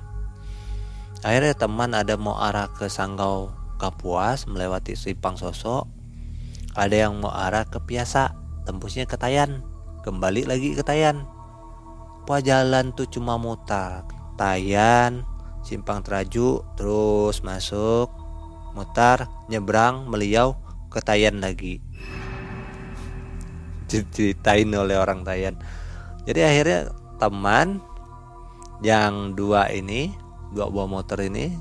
[1.24, 5.88] Akhirnya teman ada mau arah ke Sanggau Kapuas melewati Sipang Sosok.
[6.76, 8.32] Ada yang mau arah ke Piasa
[8.64, 9.60] tembusnya ke Tayan
[10.04, 11.33] kembali lagi ke Tayan
[12.24, 14.08] apa jalan tuh cuma mutar
[14.40, 15.28] Tayan
[15.60, 18.08] Simpang Teraju terus masuk
[18.72, 20.56] mutar nyebrang meliau
[20.88, 21.84] ke Tayan lagi.
[23.92, 25.60] Diceritain oleh orang Tayan.
[26.24, 27.84] Jadi akhirnya teman
[28.80, 30.08] yang dua ini
[30.56, 31.52] dua buah motor ini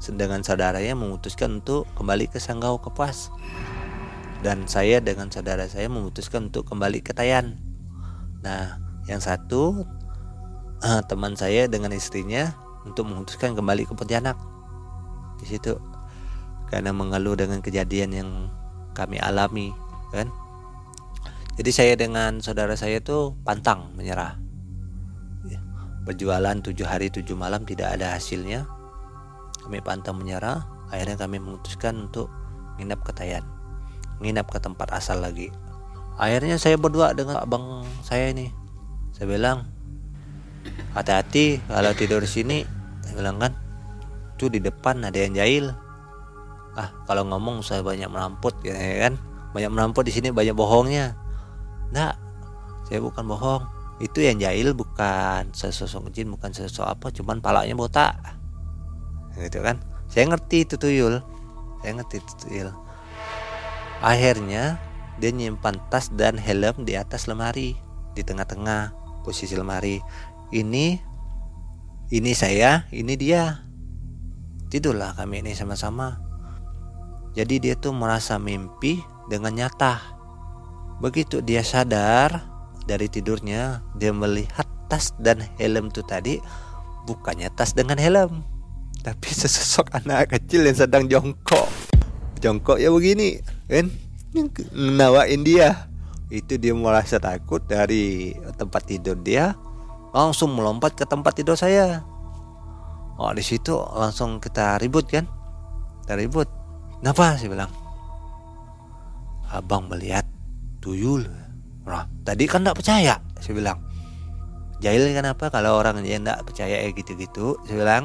[0.00, 3.28] dengan saudaranya memutuskan untuk kembali ke Sanggau Kepas
[4.40, 7.60] dan saya dengan saudara saya memutuskan untuk kembali ke Tayan.
[8.40, 9.86] Nah yang satu
[10.82, 12.52] uh, teman saya dengan istrinya
[12.84, 14.36] untuk memutuskan kembali ke Pontianak.
[15.40, 15.76] Di situ
[16.66, 18.30] karena mengeluh dengan kejadian yang
[18.96, 19.70] kami alami
[20.10, 20.28] kan?
[21.56, 24.36] Jadi saya dengan saudara saya itu pantang menyerah.
[25.48, 25.60] Ya,
[26.04, 28.68] berjualan tujuh hari tujuh malam tidak ada hasilnya.
[29.64, 32.28] Kami pantang menyerah akhirnya kami memutuskan untuk
[32.76, 33.44] nginap ke Tayan.
[34.20, 35.48] Nginap ke tempat asal lagi.
[36.16, 38.52] Akhirnya saya berdua dengan abang saya ini.
[39.12, 39.75] Saya bilang
[40.96, 42.58] hati-hati kalau tidur di sini
[43.16, 43.56] bilang kan
[44.36, 45.72] tuh di depan ada yang jahil.
[46.76, 48.76] Ah kalau ngomong saya banyak meramput ya
[49.08, 49.16] kan?
[49.56, 51.16] Banyak meramput di sini banyak bohongnya.
[51.90, 52.20] Enggak
[52.86, 53.64] saya bukan bohong.
[53.96, 58.20] Itu yang jahil bukan sesosok jin bukan sesosok apa cuman palanya botak.
[59.40, 59.80] Gitu kan?
[60.12, 61.24] Saya ngerti itu tuyul.
[61.80, 62.70] Saya ngerti itu tuyul.
[64.04, 64.76] Akhirnya
[65.16, 67.72] dia nyimpan tas dan helm di atas lemari.
[68.12, 68.92] Di tengah-tengah
[69.24, 70.00] posisi lemari
[70.54, 71.00] ini
[72.10, 73.66] ini saya ini dia
[74.70, 76.26] tidurlah kami ini sama-sama
[77.36, 80.00] jadi dia tuh merasa mimpi dengan nyata.
[81.04, 82.48] Begitu dia sadar
[82.88, 86.40] dari tidurnya, dia melihat tas dan helm itu tadi
[87.04, 88.40] bukannya tas dengan helm,
[89.04, 91.68] tapi sesosok anak kecil yang sedang jongkok.
[92.40, 93.92] Jongkok ya begini, kan?
[94.72, 95.92] Nawain dia.
[96.32, 99.52] Itu dia merasa takut dari tempat tidur dia,
[100.16, 102.00] langsung melompat ke tempat tidur saya.
[103.20, 105.28] Oh di situ langsung kita ribut kan?
[106.04, 106.48] Kita ribut
[107.00, 107.36] Kenapa?
[107.36, 107.72] Saya bilang.
[109.52, 110.24] Abang melihat
[110.80, 111.28] tuyul.
[111.86, 113.14] Nah, tadi kan tidak percaya.
[113.40, 113.78] Saya bilang.
[114.82, 117.60] Jahil kenapa kalau orang yang tidak percaya ya gitu-gitu.
[117.68, 118.04] Saya bilang.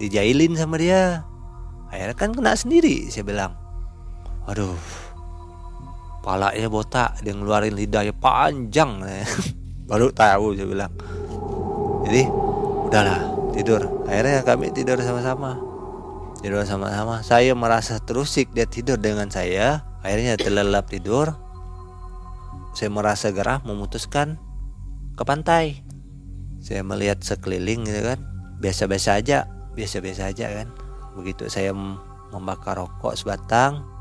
[0.00, 1.22] Dijailin sama dia.
[1.92, 3.06] Akhirnya kan kena sendiri.
[3.12, 3.52] Saya bilang.
[4.50, 4.74] Aduh.
[6.24, 7.20] Palanya botak.
[7.20, 9.04] Dia ngeluarin lidahnya panjang.
[9.88, 10.92] Baru tahu saya bilang.
[12.04, 12.28] Jadi
[12.88, 13.20] udahlah
[13.56, 14.04] tidur.
[14.04, 15.56] Akhirnya kami tidur sama-sama.
[16.40, 17.24] Tidur sama-sama.
[17.24, 19.82] Saya merasa terusik dia tidur dengan saya.
[20.04, 21.32] Akhirnya terlelap tidur.
[22.76, 24.36] Saya merasa gerah memutuskan
[25.16, 25.80] ke pantai.
[26.60, 28.20] Saya melihat sekeliling gitu kan.
[28.60, 30.68] Biasa-biasa aja biasa-biasa aja kan.
[31.18, 31.74] Begitu saya
[32.30, 33.94] membakar rokok sebatang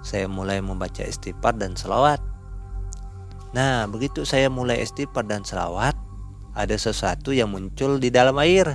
[0.00, 2.22] saya mulai membaca istighfar dan selawat.
[3.52, 5.96] Nah begitu saya mulai istighfar dan selawat
[6.58, 8.74] ada sesuatu yang muncul di dalam air.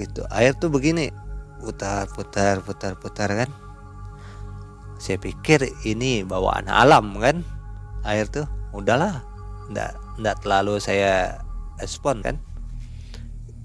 [0.00, 1.12] Gitu air tuh begini
[1.60, 3.52] putar putar putar putar kan?
[4.96, 7.44] Saya pikir ini bawaan alam kan?
[8.08, 9.20] Air tuh udahlah.
[9.68, 11.44] Ndak ndak terlalu saya
[11.76, 12.40] respon kan?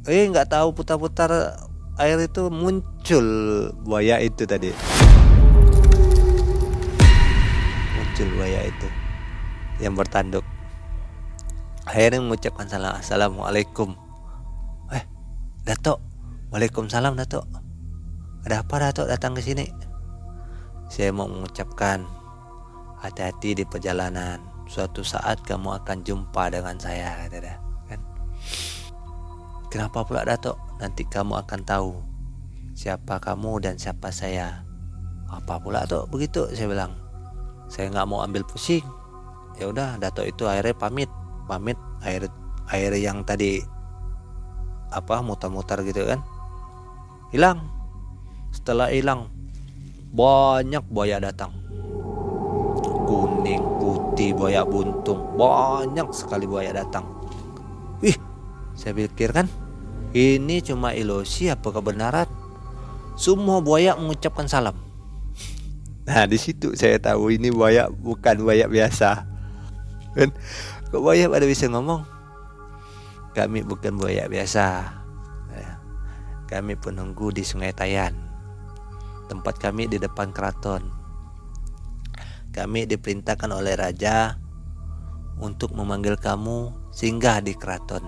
[0.03, 1.55] Eh nggak tahu putar-putar
[1.95, 3.27] air itu muncul
[3.87, 4.75] buaya itu tadi.
[7.95, 8.87] Muncul buaya itu
[9.79, 10.43] yang bertanduk
[11.86, 13.93] akhirnya mengucapkan salam assalamualaikum
[14.91, 15.05] eh
[15.65, 16.15] dato
[16.55, 17.43] Waalaikumsalam Datuk.
[18.47, 19.67] Ada apa Datuk datang ke sini?
[20.88, 22.07] Saya mau mengucapkan
[23.03, 24.39] hati-hati di perjalanan.
[24.71, 27.27] Suatu saat kamu akan jumpa dengan saya.
[27.91, 27.99] Kan?
[29.67, 30.55] Kenapa pula Datuk?
[30.79, 31.91] Nanti kamu akan tahu
[32.71, 34.63] siapa kamu dan siapa saya.
[35.27, 36.47] Apa pula tuh begitu?
[36.55, 36.95] Saya bilang.
[37.67, 38.88] Saya nggak mau ambil pusing.
[39.59, 41.11] Ya udah, Datuk itu akhirnya pamit,
[41.45, 42.27] pamit air
[42.73, 43.61] air yang tadi
[44.89, 46.21] apa mutar-mutar gitu kan
[47.33, 47.59] hilang.
[48.55, 49.27] Setelah hilang
[50.15, 51.51] banyak buaya datang.
[53.05, 57.03] Kuning putih buaya buntung banyak sekali buaya datang.
[58.01, 58.15] Ih
[58.75, 59.47] saya pikir kan
[60.15, 62.27] ini cuma ilusi apa kebenaran?
[63.19, 64.75] Semua buaya mengucapkan salam.
[66.07, 69.27] Nah di situ saya tahu ini buaya bukan buaya biasa.
[70.15, 70.31] Kan
[70.95, 72.07] kok buaya pada bisa ngomong
[73.35, 74.95] kami bukan buaya biasa
[76.45, 78.13] kami penunggu di Sungai Tayan.
[79.25, 80.93] Tempat kami di depan keraton.
[82.53, 84.37] Kami diperintahkan oleh raja
[85.41, 88.05] untuk memanggil kamu singgah di keraton.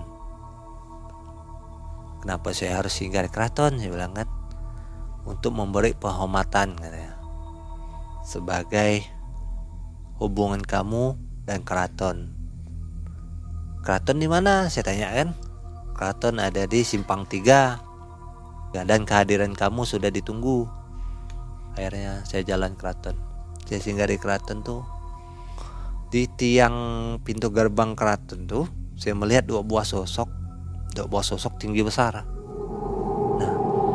[2.22, 3.82] Kenapa saya harus singgah di keraton?
[3.82, 4.30] Saya bilang kan
[5.26, 7.18] untuk memberi penghormatan katanya.
[8.22, 9.02] Sebagai
[10.22, 12.37] hubungan kamu dan keraton.
[13.88, 14.68] Keraton di mana?
[14.68, 15.32] Saya tanya kan.
[15.96, 20.68] Keraton ada di Simpang 3 ya, dan kehadiran kamu sudah ditunggu.
[21.72, 23.16] Akhirnya saya jalan keraton
[23.64, 24.84] saya singgah di keraton tuh.
[26.12, 26.76] Di tiang
[27.24, 30.28] pintu gerbang keraton tuh saya melihat dua buah sosok.
[30.92, 32.28] Dua buah sosok tinggi besar.
[33.40, 33.54] Nah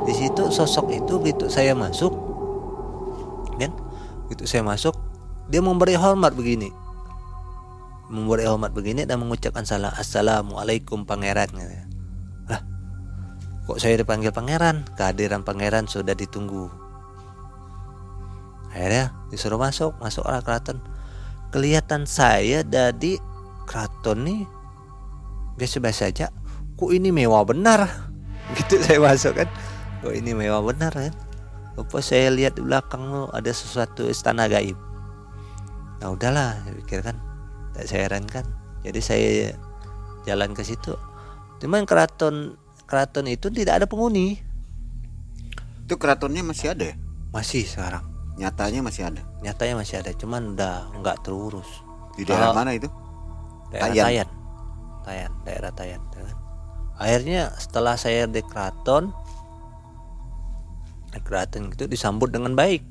[0.09, 2.17] di situ sosok itu gitu saya masuk
[3.61, 3.69] kan?
[4.33, 4.97] Gitu saya masuk
[5.53, 6.81] dia memberi hormat begini
[8.13, 11.49] memberi hormat begini dan mengucapkan salam assalamualaikum pangeran
[13.63, 14.83] Kok saya dipanggil pangeran?
[14.99, 16.67] Kehadiran pangeran sudah ditunggu.
[18.67, 20.83] Akhirnya disuruh masuk, masuk arah keraton.
[21.53, 23.21] kelihatan saya dari
[23.69, 24.41] keraton nih
[25.55, 26.27] biasa-biasa aja.
[26.75, 27.87] Kok ini mewah benar?
[28.57, 29.47] Gitu saya masuk kan.
[30.03, 31.13] Kok ini mewah benar kan?
[31.79, 34.75] Apa saya lihat di belakang lo ada sesuatu istana gaib?
[36.03, 36.99] Nah udahlah saya pikir
[37.73, 38.45] tak saya herankan
[38.83, 39.29] jadi saya
[40.27, 40.95] jalan ke situ.
[41.63, 44.39] Cuman keraton keraton itu tidak ada penghuni.
[45.87, 46.95] Itu keratonnya masih ada ya?
[47.33, 48.05] masih sekarang.
[48.37, 49.21] Nyatanya masih ada.
[49.43, 51.67] nyatanya masih ada cuman udah nggak terurus.
[52.15, 52.87] Di daerah Kalau- mana itu?
[53.73, 54.05] daerah Tayan.
[54.05, 54.29] Tayan.
[55.03, 56.01] Tayan daerah Tayan
[56.93, 59.09] akhirnya setelah saya di keraton
[61.25, 62.81] keraton itu disambut dengan baik.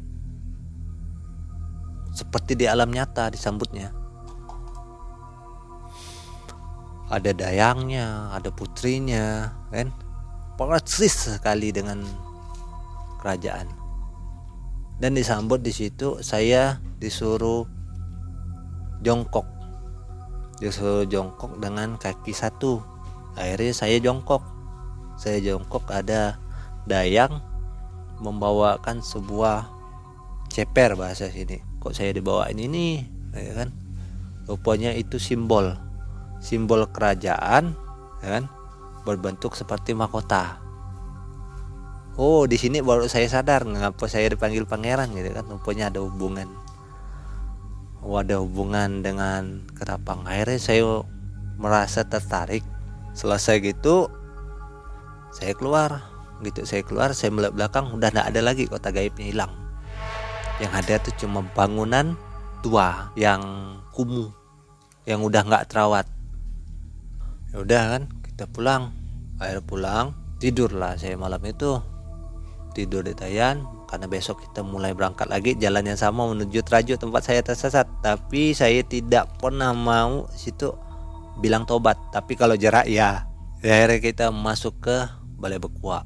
[2.12, 4.01] Seperti di alam nyata disambutnya
[7.12, 9.92] ada dayangnya ada putrinya kan?
[10.56, 12.00] Persis sekali dengan
[13.20, 13.68] kerajaan.
[14.96, 17.68] Dan disambut di situ saya disuruh
[19.04, 19.44] jongkok.
[20.56, 22.80] Disuruh jongkok dengan kaki satu.
[23.36, 24.40] Akhirnya saya jongkok.
[25.20, 26.40] Saya jongkok ada
[26.88, 27.44] dayang
[28.24, 29.68] membawakan sebuah
[30.48, 31.60] ceper bahasa sini.
[31.82, 33.04] Kok saya dibawain ini?
[33.36, 33.68] Ya kan?
[34.46, 35.91] Rupanya itu simbol
[36.43, 37.78] simbol kerajaan
[38.18, 38.45] ya kan
[39.07, 40.59] berbentuk seperti mahkota.
[42.18, 46.51] Oh di sini baru saya sadar ngapa saya dipanggil pangeran gitu kan rupanya ada hubungan.
[48.03, 50.26] Oh, ada hubungan dengan ketapang.
[50.26, 51.07] Akhirnya saya
[51.55, 52.66] merasa tertarik.
[53.14, 54.11] Selesai gitu
[55.30, 56.03] saya keluar.
[56.43, 59.53] Gitu saya keluar saya melihat belakang udah nggak ada lagi kota gaibnya hilang.
[60.59, 62.18] Yang ada tuh cuma bangunan
[62.66, 63.43] tua yang
[63.95, 64.34] kumuh
[65.07, 66.07] yang udah nggak terawat
[67.53, 68.90] ya udah kan kita pulang.
[69.38, 70.07] Akhirnya pulang
[70.42, 71.78] tidurlah saya malam itu.
[72.72, 77.28] Tidur di Tayan karena besok kita mulai berangkat lagi jalan yang sama menuju Trajo tempat
[77.28, 77.84] saya tersesat.
[78.00, 80.72] Tapi saya tidak pernah mau situ
[81.44, 82.00] bilang tobat.
[82.09, 83.28] Tapi kalau jarak ya.
[83.62, 84.96] Ya, akhirnya kita masuk ke
[85.38, 86.03] Balai Bekua.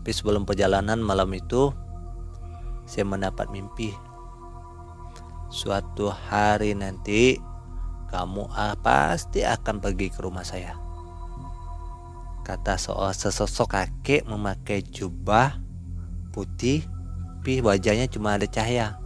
[0.00, 1.74] Tapi sebelum perjalanan malam itu
[2.88, 3.92] saya mendapat mimpi.
[5.52, 7.36] Suatu hari nanti
[8.12, 10.76] kamu ah, pasti akan pergi ke rumah saya.
[12.44, 15.56] Kata soal sesosok kakek memakai jubah
[16.36, 16.84] putih
[17.42, 19.02] tapi wajahnya cuma ada cahaya.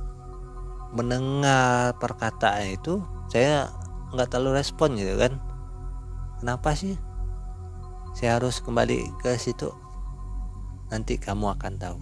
[0.93, 3.01] Mendengar perkataan itu
[3.33, 3.73] saya
[4.13, 5.41] nggak terlalu respon gitu kan.
[6.45, 7.01] Kenapa sih?
[8.13, 9.73] Saya harus kembali ke situ.
[10.93, 11.97] Nanti kamu akan tahu.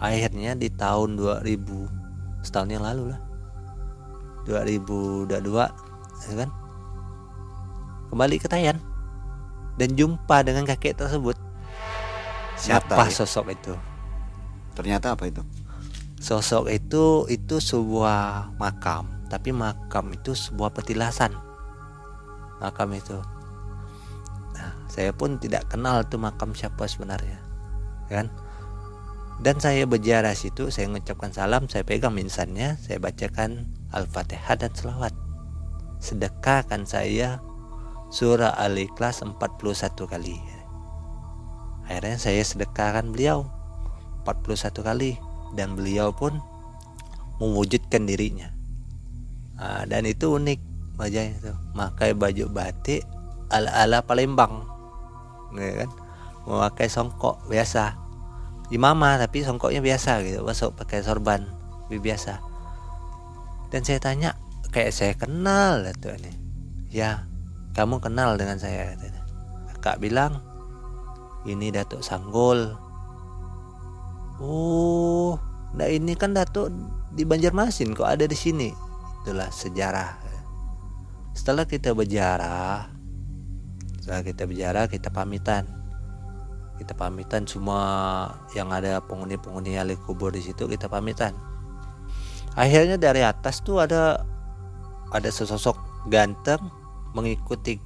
[0.00, 3.20] Akhirnya di tahun 2000 setahun yang lalu lah.
[4.48, 5.28] 2022
[6.30, 6.50] ya kan?
[8.12, 8.78] Kembali ke Tayan
[9.80, 11.36] dan jumpa dengan kakek tersebut.
[12.54, 13.14] Siapa Nyata, ya?
[13.24, 13.74] sosok itu?
[14.78, 15.42] Ternyata apa itu?
[16.24, 21.36] sosok itu itu sebuah makam tapi makam itu sebuah petilasan.
[22.64, 23.20] Makam itu.
[24.56, 27.44] Nah, saya pun tidak kenal tuh makam siapa sebenarnya
[28.08, 28.30] kan?
[29.42, 35.10] Dan saya berziarah situ saya mengucapkan salam saya pegang minsannya saya bacakan al-fatihah dan selawat
[35.98, 37.42] sedekahkan saya
[38.14, 39.36] surah al-ikhlas 41
[40.06, 40.38] kali.
[41.84, 43.50] Akhirnya saya sedekahkan beliau
[44.24, 45.20] 41 kali
[45.52, 46.40] dan beliau pun
[47.42, 48.48] mewujudkan dirinya.
[49.58, 50.60] Nah, dan itu unik
[50.96, 51.52] wajahnya itu.
[51.74, 53.02] Memakai baju batik
[53.52, 54.66] ala ala Palembang
[55.54, 55.90] ya kan?
[56.44, 57.96] Memakai songkok biasa.
[58.72, 61.44] Imamah tapi songkoknya biasa gitu masuk pakai sorban
[61.90, 62.42] biasa.
[63.70, 64.34] Dan saya tanya
[64.74, 66.34] kayak saya kenal ini
[66.90, 67.22] ya
[67.78, 69.22] kamu kenal dengan saya katanya.
[69.78, 70.42] kakak bilang
[71.46, 72.74] ini Datuk Sanggul
[74.42, 75.38] Oh,
[75.78, 76.74] nah ini kan Datuk
[77.14, 78.74] di Banjarmasin kok ada di sini.
[79.22, 80.18] Itulah sejarah.
[81.34, 82.90] Setelah kita berjarah,
[84.02, 85.70] setelah kita berjarah kita pamitan.
[86.74, 87.82] Kita pamitan semua
[88.58, 91.30] yang ada penghuni-penghuni ahli kubur di situ kita pamitan.
[92.58, 94.26] Akhirnya dari atas tuh ada
[95.14, 95.78] ada sesosok
[96.10, 96.58] ganteng
[97.14, 97.78] mengikuti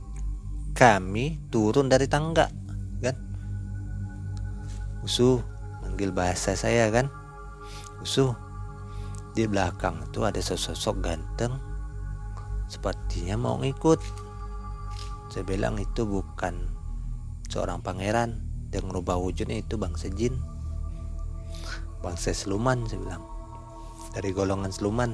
[0.73, 2.49] kami turun dari tangga,
[3.05, 3.17] kan?
[5.05, 5.45] Usuh
[5.85, 7.13] manggil bahasa saya kan?
[8.01, 8.33] Usuh
[9.37, 11.61] di belakang itu ada sosok ganteng
[12.67, 14.01] sepertinya mau ngikut.
[15.29, 16.73] Saya bilang itu bukan
[17.53, 18.41] seorang pangeran
[18.73, 20.37] yang merubah wujudnya itu bangsa jin
[22.01, 23.25] bangsa seluman saya bilang.
[24.09, 25.13] Dari golongan seluman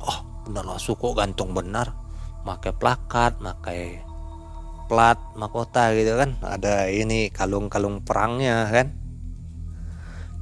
[0.00, 1.96] oh benar lah kok gantung benar
[2.44, 4.04] pakai plakat pakai
[4.84, 6.36] plat mahkota gitu kan.
[6.44, 8.92] Ada ini kalung-kalung perangnya kan.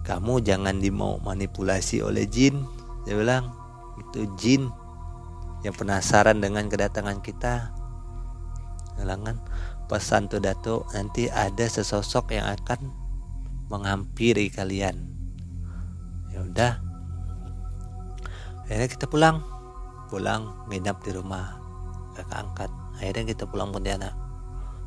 [0.03, 2.67] Kamu jangan dimau manipulasi oleh jin
[3.07, 3.55] dia bilang.
[4.03, 4.67] Itu jin
[5.63, 7.71] yang penasaran dengan kedatangan kita.
[8.99, 9.39] Kan
[9.87, 12.91] pesan tuh Datuk nanti ada sesosok yang akan
[13.71, 15.07] menghampiri kalian.
[16.35, 16.73] Ya udah.
[18.67, 19.52] Akhirnya kita pulang
[20.13, 21.57] pulang nginap di rumah
[22.13, 22.71] kakak angkat.
[23.01, 24.13] Akhirnya kita pulang Pontianak.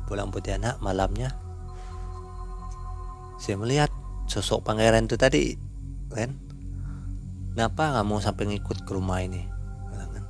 [0.06, 1.34] Pulang Pontianak malamnya
[3.42, 3.90] saya melihat
[4.30, 5.58] sosok pangeran itu tadi
[6.14, 6.30] kan?
[7.58, 9.42] Kenapa nggak mau sampai ngikut ke rumah ini?
[9.90, 10.24] Kan?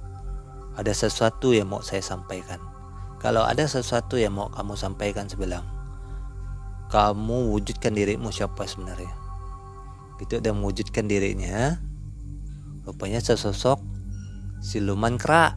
[0.80, 2.58] ada sesuatu yang mau saya sampaikan.
[3.20, 5.64] Kalau ada sesuatu yang mau kamu sampaikan sebelang,
[6.88, 9.12] kamu wujudkan dirimu siapa sebenarnya.
[10.22, 11.80] Itu dan mewujudkan dirinya,
[12.84, 13.95] rupanya sesosok
[14.60, 15.56] siluman kera.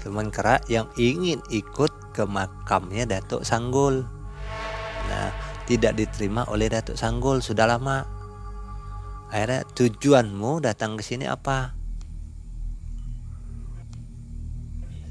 [0.00, 4.06] Siluman kera yang ingin ikut ke makamnya Datuk Sanggul.
[5.06, 5.30] Nah,
[5.66, 8.06] tidak diterima oleh Datuk Sanggul sudah lama.
[9.30, 11.76] Akhirnya tujuanmu datang ke sini apa?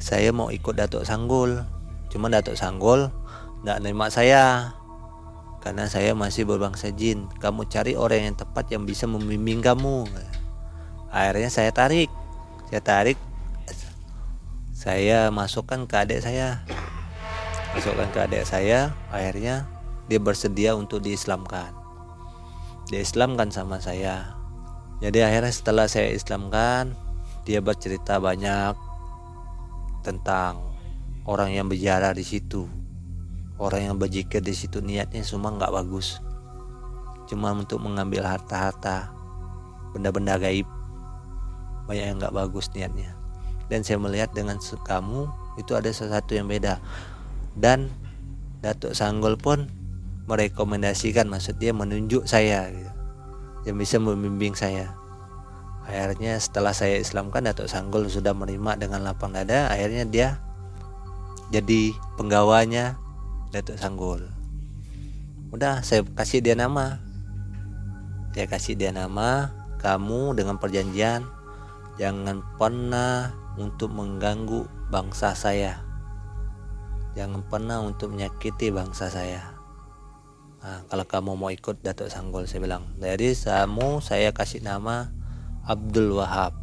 [0.06, 1.66] saya mau ikut Datuk Sanggul
[2.14, 3.10] cuma Datuk Sanggul
[3.66, 4.78] nggak nerima saya
[5.66, 10.06] karena saya masih berbangsa jin kamu cari orang yang tepat yang bisa membimbing kamu
[11.10, 12.14] akhirnya saya tarik
[12.66, 13.18] saya tarik.
[14.74, 16.66] Saya masukkan ke adik saya.
[17.78, 18.94] Masukkan ke adik saya.
[19.14, 19.70] Akhirnya
[20.10, 21.74] dia bersedia untuk diislamkan.
[22.90, 24.34] Dia islamkan sama saya.
[25.02, 26.98] Jadi akhirnya setelah saya islamkan
[27.46, 28.74] dia bercerita banyak
[30.02, 30.58] tentang
[31.30, 32.66] orang yang berjarak di situ.
[33.62, 36.18] Orang yang berzikir di situ niatnya semua nggak bagus.
[37.30, 39.14] Cuma untuk mengambil harta-harta
[39.94, 40.75] benda-benda gaib
[41.86, 43.14] banyak yang nggak bagus niatnya.
[43.66, 45.26] Dan saya melihat dengan kamu
[45.58, 46.78] itu ada sesuatu yang beda.
[47.58, 47.90] Dan
[48.62, 49.70] Datuk Sanggol pun
[50.26, 52.92] merekomendasikan maksud dia menunjuk saya gitu,
[53.70, 54.94] yang bisa membimbing saya.
[55.86, 59.70] Akhirnya setelah saya Islamkan Datuk Sanggul sudah menerima dengan lapang dada.
[59.70, 60.42] Akhirnya dia
[61.54, 62.98] jadi penggawanya
[63.54, 64.36] Datuk Sanggul
[65.54, 67.00] udah saya kasih dia nama.
[68.36, 71.24] Saya kasih dia nama kamu dengan perjanjian
[71.96, 75.80] jangan pernah untuk mengganggu bangsa saya.
[77.16, 79.56] Jangan pernah untuk menyakiti bangsa saya.
[80.60, 82.84] Nah, kalau kamu mau ikut Datuk Sanggul saya bilang.
[83.00, 85.14] Jadi kamu saya kasih nama
[85.64, 86.58] Abdul Wahab.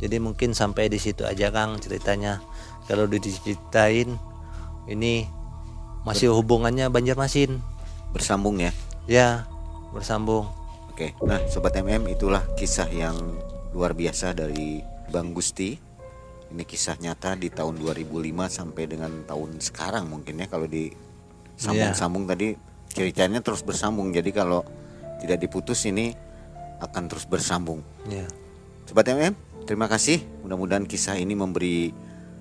[0.00, 2.40] Jadi mungkin sampai di situ aja Kang ceritanya.
[2.88, 4.16] Kalau diceritain
[4.88, 5.28] ini
[6.08, 7.60] masih hubungannya Banjarmasin.
[8.16, 8.72] Bersambung ya?
[9.04, 9.44] Ya
[9.92, 10.48] bersambung.
[10.88, 13.16] Oke nah sobat MM itulah kisah yang
[13.70, 15.78] luar biasa dari Bang Gusti
[16.50, 18.10] ini kisah nyata di tahun 2005
[18.50, 20.90] sampai dengan tahun sekarang mungkin ya kalau di
[21.54, 22.30] sambung-sambung yeah.
[22.34, 22.48] tadi
[22.90, 24.66] ceritanya terus bersambung jadi kalau
[25.22, 26.10] tidak diputus ini
[26.80, 27.84] akan terus bersambung.
[28.08, 28.26] Ya.
[28.88, 29.36] Sobat MM,
[29.68, 30.24] terima kasih.
[30.42, 31.92] Mudah-mudahan kisah ini memberi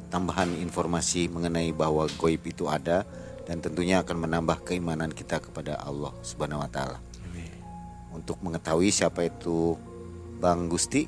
[0.09, 3.05] tambahan informasi mengenai bahwa goib itu ada
[3.45, 6.97] dan tentunya akan menambah keimanan kita kepada Allah Subhanahu wa taala.
[8.09, 9.77] Untuk mengetahui siapa itu
[10.41, 11.05] Bang Gusti,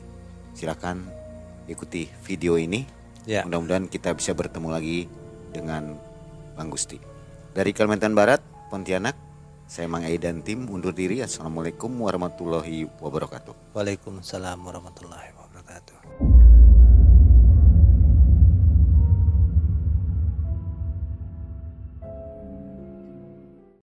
[0.62, 1.10] silakan
[1.66, 2.86] ikuti video ini.
[3.26, 3.42] Ya.
[3.50, 5.10] Mudah-mudahan kita bisa bertemu lagi
[5.50, 5.98] dengan
[6.54, 7.02] Bang Gusti.
[7.58, 9.18] Dari Kalimantan Barat, Pontianak,
[9.66, 11.26] saya Mang Aidan tim undur diri.
[11.26, 13.74] Assalamualaikum warahmatullahi wabarakatuh.
[13.74, 15.41] Waalaikumsalam warahmatullahi wabarakatuh.